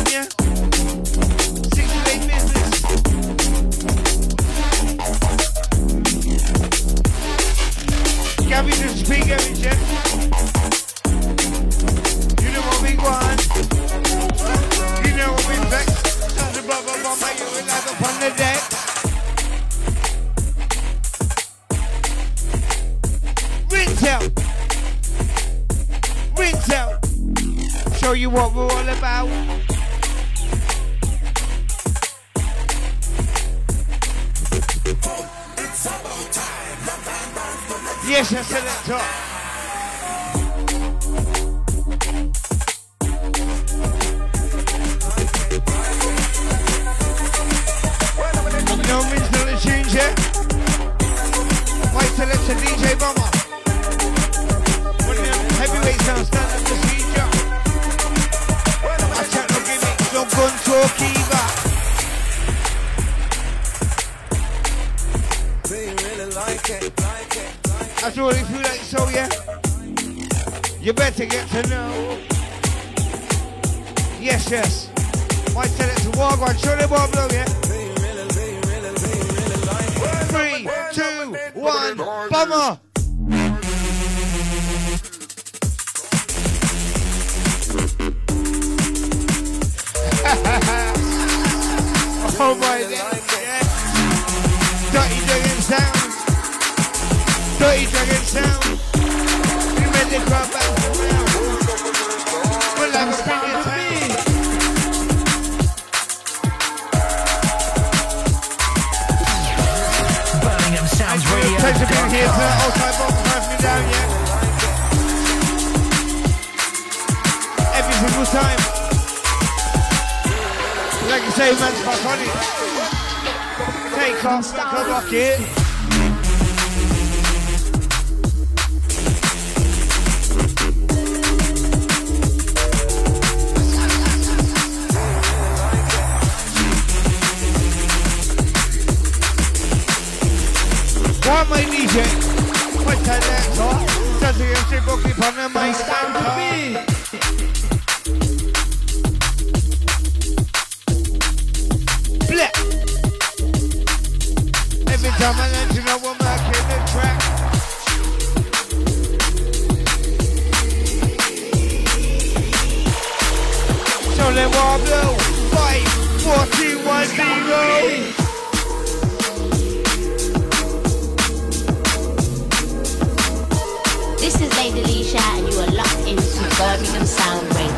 Birmingham 177.29 177.69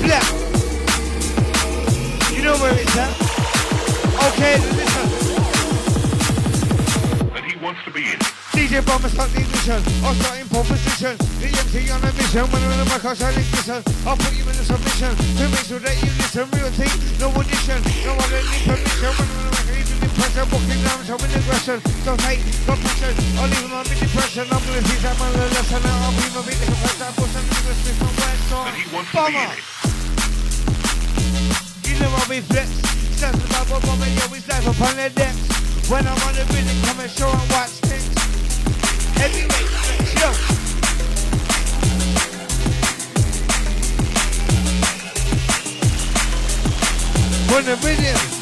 Yeah. 0.00 0.24
You 2.32 2.42
know 2.42 2.56
where 2.56 2.72
it's 2.72 2.96
at? 2.96 3.12
Okay, 4.32 4.56
listen. 4.72 5.08
that 7.34 7.44
he 7.44 7.56
wants 7.58 7.84
to 7.84 7.90
be 7.90 8.00
in. 8.08 8.18
DJ 8.56 8.80
Bomber 8.86 9.08
start 9.10 9.30
the 9.30 9.40
ignition. 9.40 9.82
I'll 10.04 10.14
start 10.14 10.40
in 10.40 10.48
pole 10.48 10.64
position. 10.64 11.16
The 11.40 11.48
MC 11.52 11.90
on 11.90 12.00
a 12.00 12.12
mission. 12.16 12.48
When 12.48 12.62
I'm 12.64 12.72
in 12.72 12.78
the 12.80 12.84
mic, 12.88 13.04
I'll 13.04 13.14
shine 13.14 13.36
ignition. 13.36 13.82
I'll 14.06 14.16
put 14.16 14.32
you 14.32 14.44
in 14.44 14.56
a 14.56 14.64
submission. 14.64 15.12
To 15.36 15.44
make 15.52 15.66
sure 15.68 15.80
that 15.80 15.96
you 16.00 16.08
listen. 16.16 16.48
Real 16.56 16.72
thing, 16.72 16.92
no 17.20 17.28
audition. 17.28 17.80
No 18.08 18.16
one 18.16 18.30
need 18.32 18.64
permission. 18.64 19.12
When 19.20 19.28
I'm 19.28 19.36
in 19.36 19.44
the 19.44 19.52
mic, 19.52 19.68
I 19.68 19.74
need 19.76 19.88
an 19.92 20.01
impression. 20.12 20.44
Walking 20.52 20.82
down, 20.84 20.98
showing 21.04 21.32
aggression. 21.32 21.78
Don't 22.04 22.20
hate, 22.22 22.42
don't 22.66 22.80
push 22.80 23.02
I'll 23.02 23.48
leave 23.48 23.72
on 23.72 23.84
mid 23.88 23.98
depression. 23.98 24.46
I'm 24.50 24.60
gonna 24.60 24.82
teach 24.84 25.02
that 25.02 25.16
man 25.18 25.32
a 25.32 25.44
lesson. 25.56 25.82
I'll 25.82 26.12
be 26.12 26.26
my 26.32 26.42
big 26.44 26.58
confession. 26.60 27.06
I'm 27.06 27.14
pushing 27.16 27.46
the 27.48 27.54
English 27.56 27.80
with 27.86 27.98
my 28.02 28.10
words. 28.20 28.42
So, 28.48 28.58
Bomber. 29.12 29.48
You 31.88 31.94
know 32.00 32.10
I'll 32.12 32.28
be 32.28 32.40
flips. 32.40 32.76
Just 33.20 33.38
about 33.48 33.66
what 33.70 33.82
Bomber, 33.82 34.08
yo, 34.08 34.28
he's 34.34 34.46
live 34.48 34.66
upon 34.66 34.96
the 34.96 35.08
decks. 35.10 35.40
When 35.88 36.06
I'm 36.06 36.20
on 36.28 36.34
the 36.34 36.44
rhythm, 36.52 36.76
come 36.84 37.00
and 37.00 37.10
show 37.10 37.30
and 37.30 37.48
watch 37.50 37.74
things. 37.88 38.08
Heavyweight, 39.16 39.70
go. 40.20 40.30
On 47.56 47.64
the 47.64 47.76
rhythm. 47.86 48.41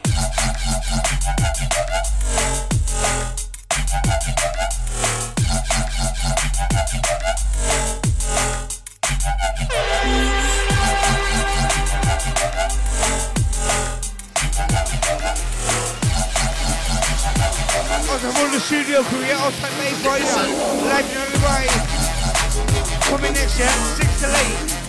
the. 19.03 19.17
Coming 23.09 23.33
next 23.33 23.57
year, 23.57 23.69
6 23.69 24.21
to 24.21 24.27
8. 24.27 24.81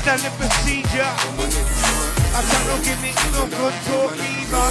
Standard 0.00 0.32
procedure. 0.38 1.12
I 2.36 2.42
can't 2.42 2.66
no 2.66 2.76
gimmicks, 2.84 3.24
no 3.32 3.46
good 3.46 3.74
talk 3.84 4.16
either. 4.16 4.68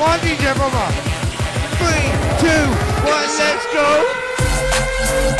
One 0.00 0.20
DJ. 0.20 0.44
Three, 1.78 2.06
two, 2.40 2.64
one, 3.04 3.28
let's 3.38 3.66
go. 3.72 5.33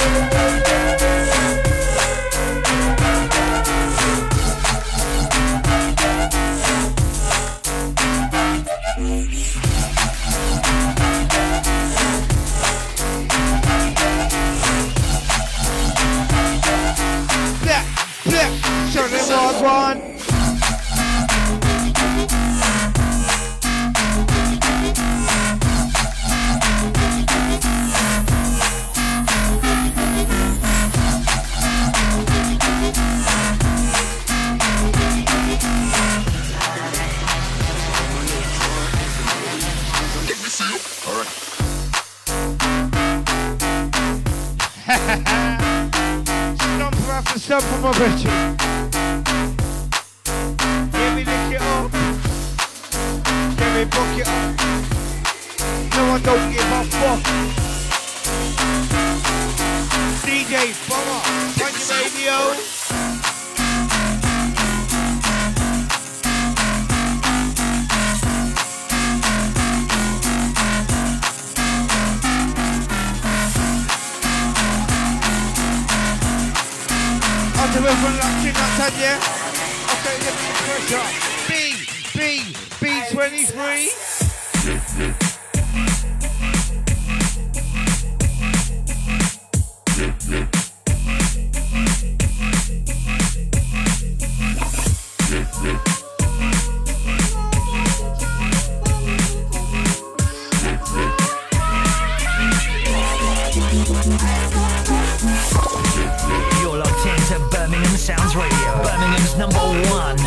Sounds 108.05 108.37
Radio, 108.37 108.69
Birmingham's 108.85 109.33
number 109.39 109.57
one 109.89 110.19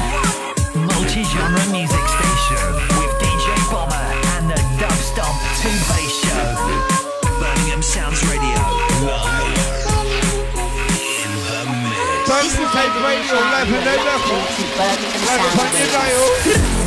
multi-genre 0.87 1.65
music 1.69 2.05
station 2.09 2.57
with 2.97 3.13
DJ 3.21 3.45
Bomber 3.69 3.93
and 4.33 4.49
the 4.49 4.57
Dub 4.79 4.97
Stomp 4.97 5.37
2 5.61 5.69
Bass 5.85 6.09
Show. 6.25 6.57
Birmingham 7.37 7.83
Sounds 7.83 8.23
Radio, 8.25 8.57
live 9.05 9.61
in 11.21 11.29
the 11.45 11.69
mix. 11.85 12.25
Time 12.25 12.49
radio 13.05 13.37
live 13.45 13.69
and 13.69 13.85
then 13.85 14.01
left. 16.41 16.86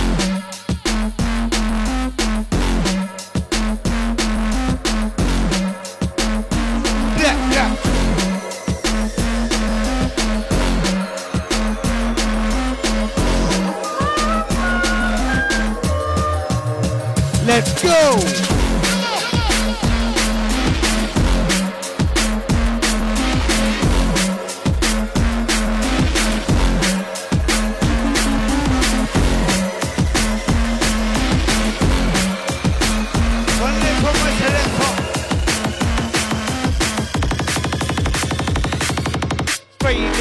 Let's 17.51 17.83
go! 17.83 18.15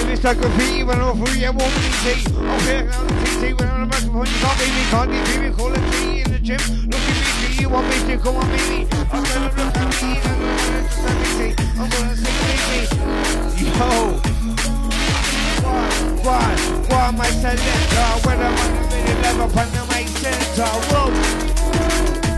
This 0.09 0.25
like 0.25 0.39
graffiti 0.39 0.83
when 0.83 1.01
I'm 1.01 1.25
free, 1.25 1.45
I 1.45 1.51
won't 1.51 1.61
be 1.61 1.91
see. 2.03 2.27
Okay, 2.29 2.83
now 2.87 3.05
the 3.05 3.15
TT 3.23 3.61
when 3.61 3.69
I'm 3.69 3.83
on 3.83 3.89
the 3.89 4.11
you 4.19 4.35
can't 4.41 4.59
beat 4.59 4.89
can't 4.91 5.13
you 5.13 5.41
me? 5.41 5.51
Call 5.57 5.73
it 5.73 5.93
T 5.93 6.10
gym. 6.43 6.59
Look 6.87 7.01
at 7.01 7.09
me, 7.09 7.55
see 7.55 7.63
you 7.63 7.69
want 7.69 7.87
me 7.89 7.97
to 8.07 8.19
come 8.19 8.37
on, 8.37 8.47
baby. 8.51 8.89
I'm 9.13 9.23
gonna 9.25 9.45
look 9.45 9.77
at 9.77 10.03
me 10.03 10.21
I'm 11.79 11.89
gonna 11.89 12.17
sing, 12.17 12.39
baby. 12.45 12.87
Yo. 13.65 14.21
Why, 15.63 15.87
why, 16.25 16.57
why 16.89 17.11
my 17.13 17.31
selector 17.31 18.27
when 18.27 18.39
I'm 18.41 18.57
on 18.59 18.73
the 18.75 18.97
middle 18.97 19.43
on 19.43 19.69
the 19.73 19.83
main 19.93 20.09
center? 20.09 20.67
Whoa. 20.91 22.30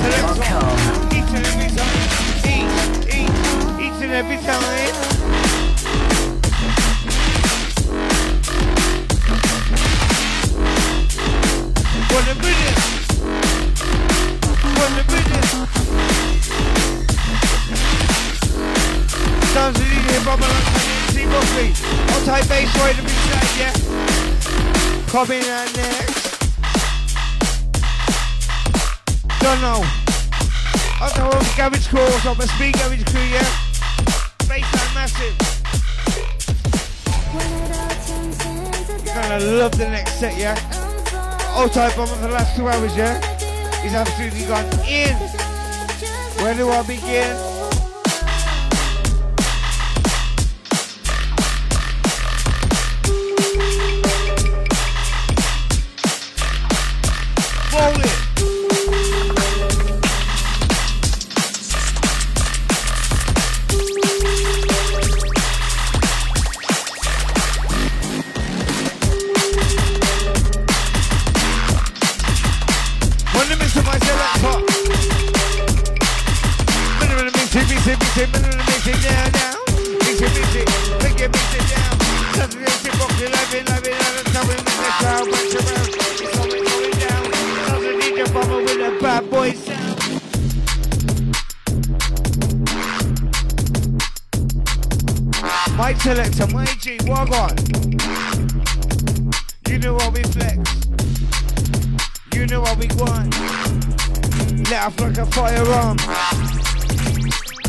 Selector. 0.00 0.40
Each 1.14 1.30
and 1.36 1.46
every 1.46 1.68
time. 1.76 2.00
Each, 2.48 2.74
each, 3.14 3.38
each 3.84 4.00
and 4.02 4.12
every 4.12 4.38
time. 4.38 5.10
A 12.20 12.34
minute. 12.34 12.70
Sounds. 19.52 19.80
I'll 22.08 22.24
type 22.24 22.48
bass 22.48 22.70
right 22.78 22.94
to 22.94 23.02
yeah. 23.58 23.72
Coming 25.08 25.42
out 25.48 25.76
next. 25.76 26.29
Don't 29.40 29.60
know. 29.60 29.84
Know 31.16 31.30
Garage 31.56 31.88
Course, 31.88 32.26
I'm 32.26 32.38
a 32.38 32.46
speed 32.46 32.74
Garage 32.74 33.04
Crew, 33.04 33.20
yeah? 33.22 33.44
Baseline 34.48 34.94
massive. 34.94 35.36
Gonna 39.06 39.40
love 39.40 39.76
the 39.76 39.88
next 39.88 40.20
set, 40.20 40.38
yeah? 40.38 40.56
Old 41.56 41.72
type 41.72 41.96
bomb 41.96 42.06
for 42.06 42.16
the 42.16 42.28
last 42.28 42.56
two 42.56 42.68
hours, 42.68 42.96
yeah? 42.96 43.18
He's 43.82 43.94
absolutely 43.94 44.46
gone 44.46 44.64
in. 44.86 45.16
Where 46.42 46.54
do 46.54 46.70
I 46.70 46.82
begin? 46.86 47.49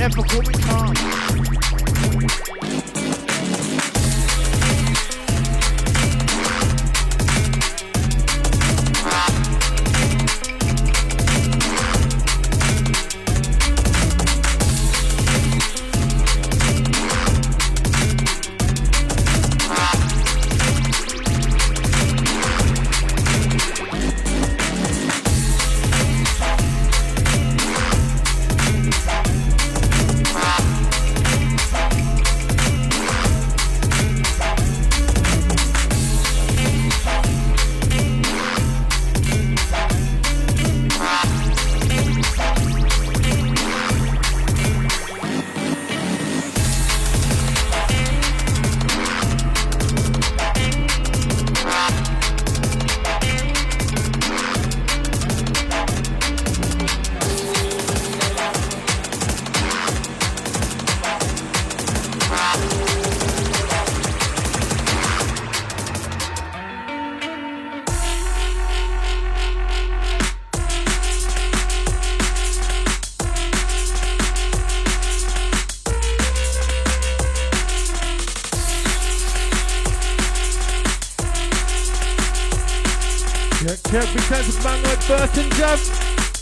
Never 0.02 0.24
we 0.40 0.48
me 0.48 0.56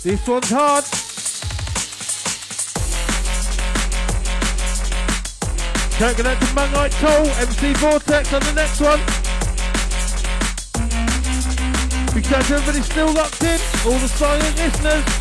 This 0.10 0.27
one's 0.27 0.49
hard. 0.49 0.84
Can't 5.99 6.18
out 6.26 6.40
to 6.40 6.48
Mangite 6.56 6.99
Toll, 6.99 7.27
MC 7.38 7.73
Vortex 7.73 8.34
on 8.34 8.41
the 8.41 8.53
next 8.53 8.81
one. 8.81 8.99
Because 12.15 12.49
everybody's 12.49 12.49
everybody 12.49 12.81
still 12.90 13.14
locked 13.14 13.44
in, 13.44 13.60
all 13.86 13.99
the 13.99 14.07
silent 14.07 14.57
listeners. 14.57 15.18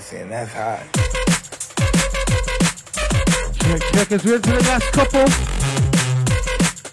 Pussy, 0.00 0.16
and 0.16 0.30
that's 0.30 0.52
hot. 0.52 0.80
Check, 3.60 3.82
check 3.92 4.12
as 4.12 4.24
we're 4.24 4.36
into 4.36 4.50
the 4.50 4.64
last 4.66 4.92
couple. 4.92 5.26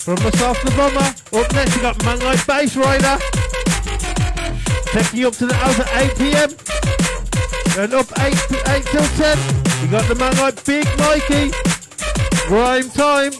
From 0.03 0.23
myself 0.23 0.61
the 0.63 0.71
bomber. 0.71 1.39
Up 1.39 1.53
next 1.53 1.75
you 1.75 1.81
got 1.81 2.03
Mango 2.03 2.31
Bass 2.45 2.75
Rider. 2.75 3.17
Taking 4.91 5.19
you 5.19 5.27
up 5.27 5.35
to 5.35 5.45
the 5.45 5.53
house 5.53 5.79
at 5.79 6.11
8 6.11 6.17
pm. 6.17 6.49
And 7.77 7.93
up 7.93 8.07
8, 8.17 8.33
to 8.33 8.71
8 8.71 8.85
till 8.85 9.07
10. 9.15 9.37
You 9.83 9.91
got 9.91 10.07
the 10.07 10.15
man 10.15 10.35
like 10.37 10.63
Big 10.65 10.87
Mikey. 10.97 11.51
Grime 12.47 12.89
time. 12.89 13.33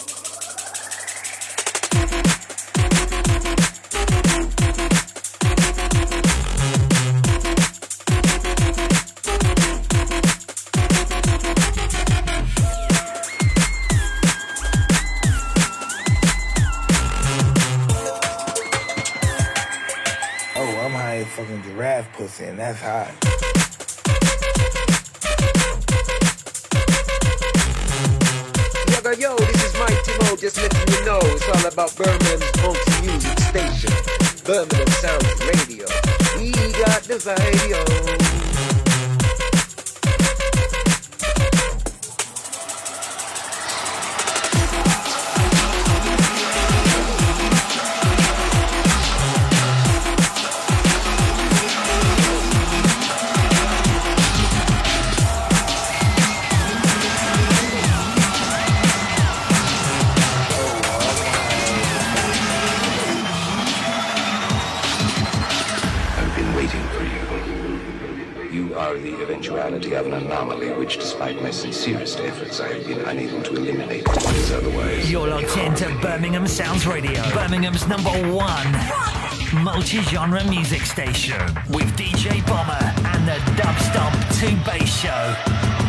Fucking 22.07 22.25
pussy, 22.25 22.45
and 22.45 22.59
that's 22.59 22.79
hot. 22.81 23.11
Yo, 29.03 29.13
yo, 29.13 29.35
this 29.37 29.63
is 29.63 29.73
Mighty 29.79 30.11
Mo, 30.19 30.35
just 30.35 30.57
letting 30.57 30.93
you 30.93 31.05
know 31.05 31.19
it's 31.23 31.47
all 31.47 31.65
about 31.65 31.95
Birmingham's 31.95 32.51
multi-music 32.61 33.39
station, 33.39 33.93
Birmingham 34.43 34.87
Sounds 34.99 35.39
Radio. 35.45 35.87
We 36.37 36.51
got 36.73 37.03
the 37.03 37.17
radio. 37.39 38.46
Sounds 76.57 76.87
Radio, 76.87 77.21
Birmingham's 77.35 77.87
number 77.87 78.09
one 78.33 78.71
multi-genre 79.63 80.43
music 80.45 80.81
station 80.81 81.39
with 81.69 81.85
DJ 81.95 82.43
Bomber 82.47 82.93
and 83.09 83.27
the 83.27 83.37
Dub 83.61 83.77
Stomp 83.77 84.15
2 84.39 84.55
Bass 84.65 84.89
Show. 84.89 85.86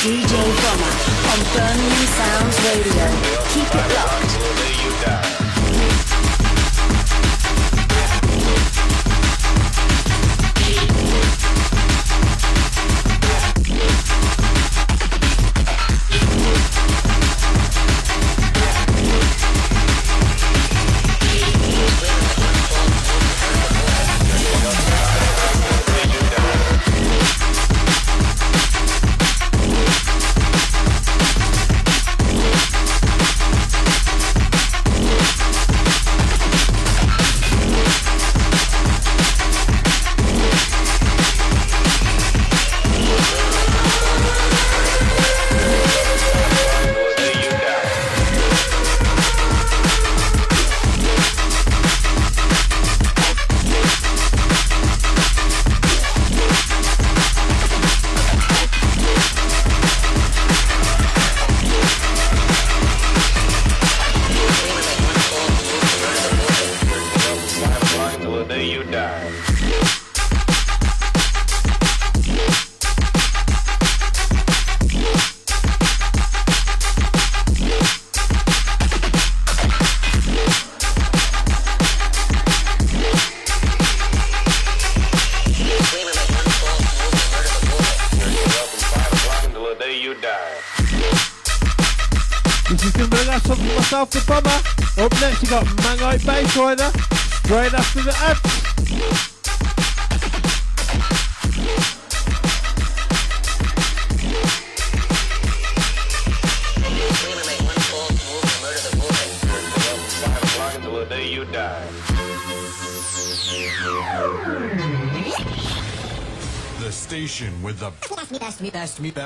DJ 0.00 0.32
Bomber 0.32 0.94
on 1.28 1.40
Birmingham 1.52 2.06
Sounds 2.16 2.56
Radio. 2.64 3.04
Keep 3.52 3.74
it 3.74 3.94
locked. 3.94 5.29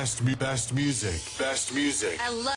Best, 0.04 0.38
best 0.38 0.74
music. 0.74 1.20
Best 1.38 1.74
music. 1.74 2.20
I 2.20 2.28
love 2.28 2.44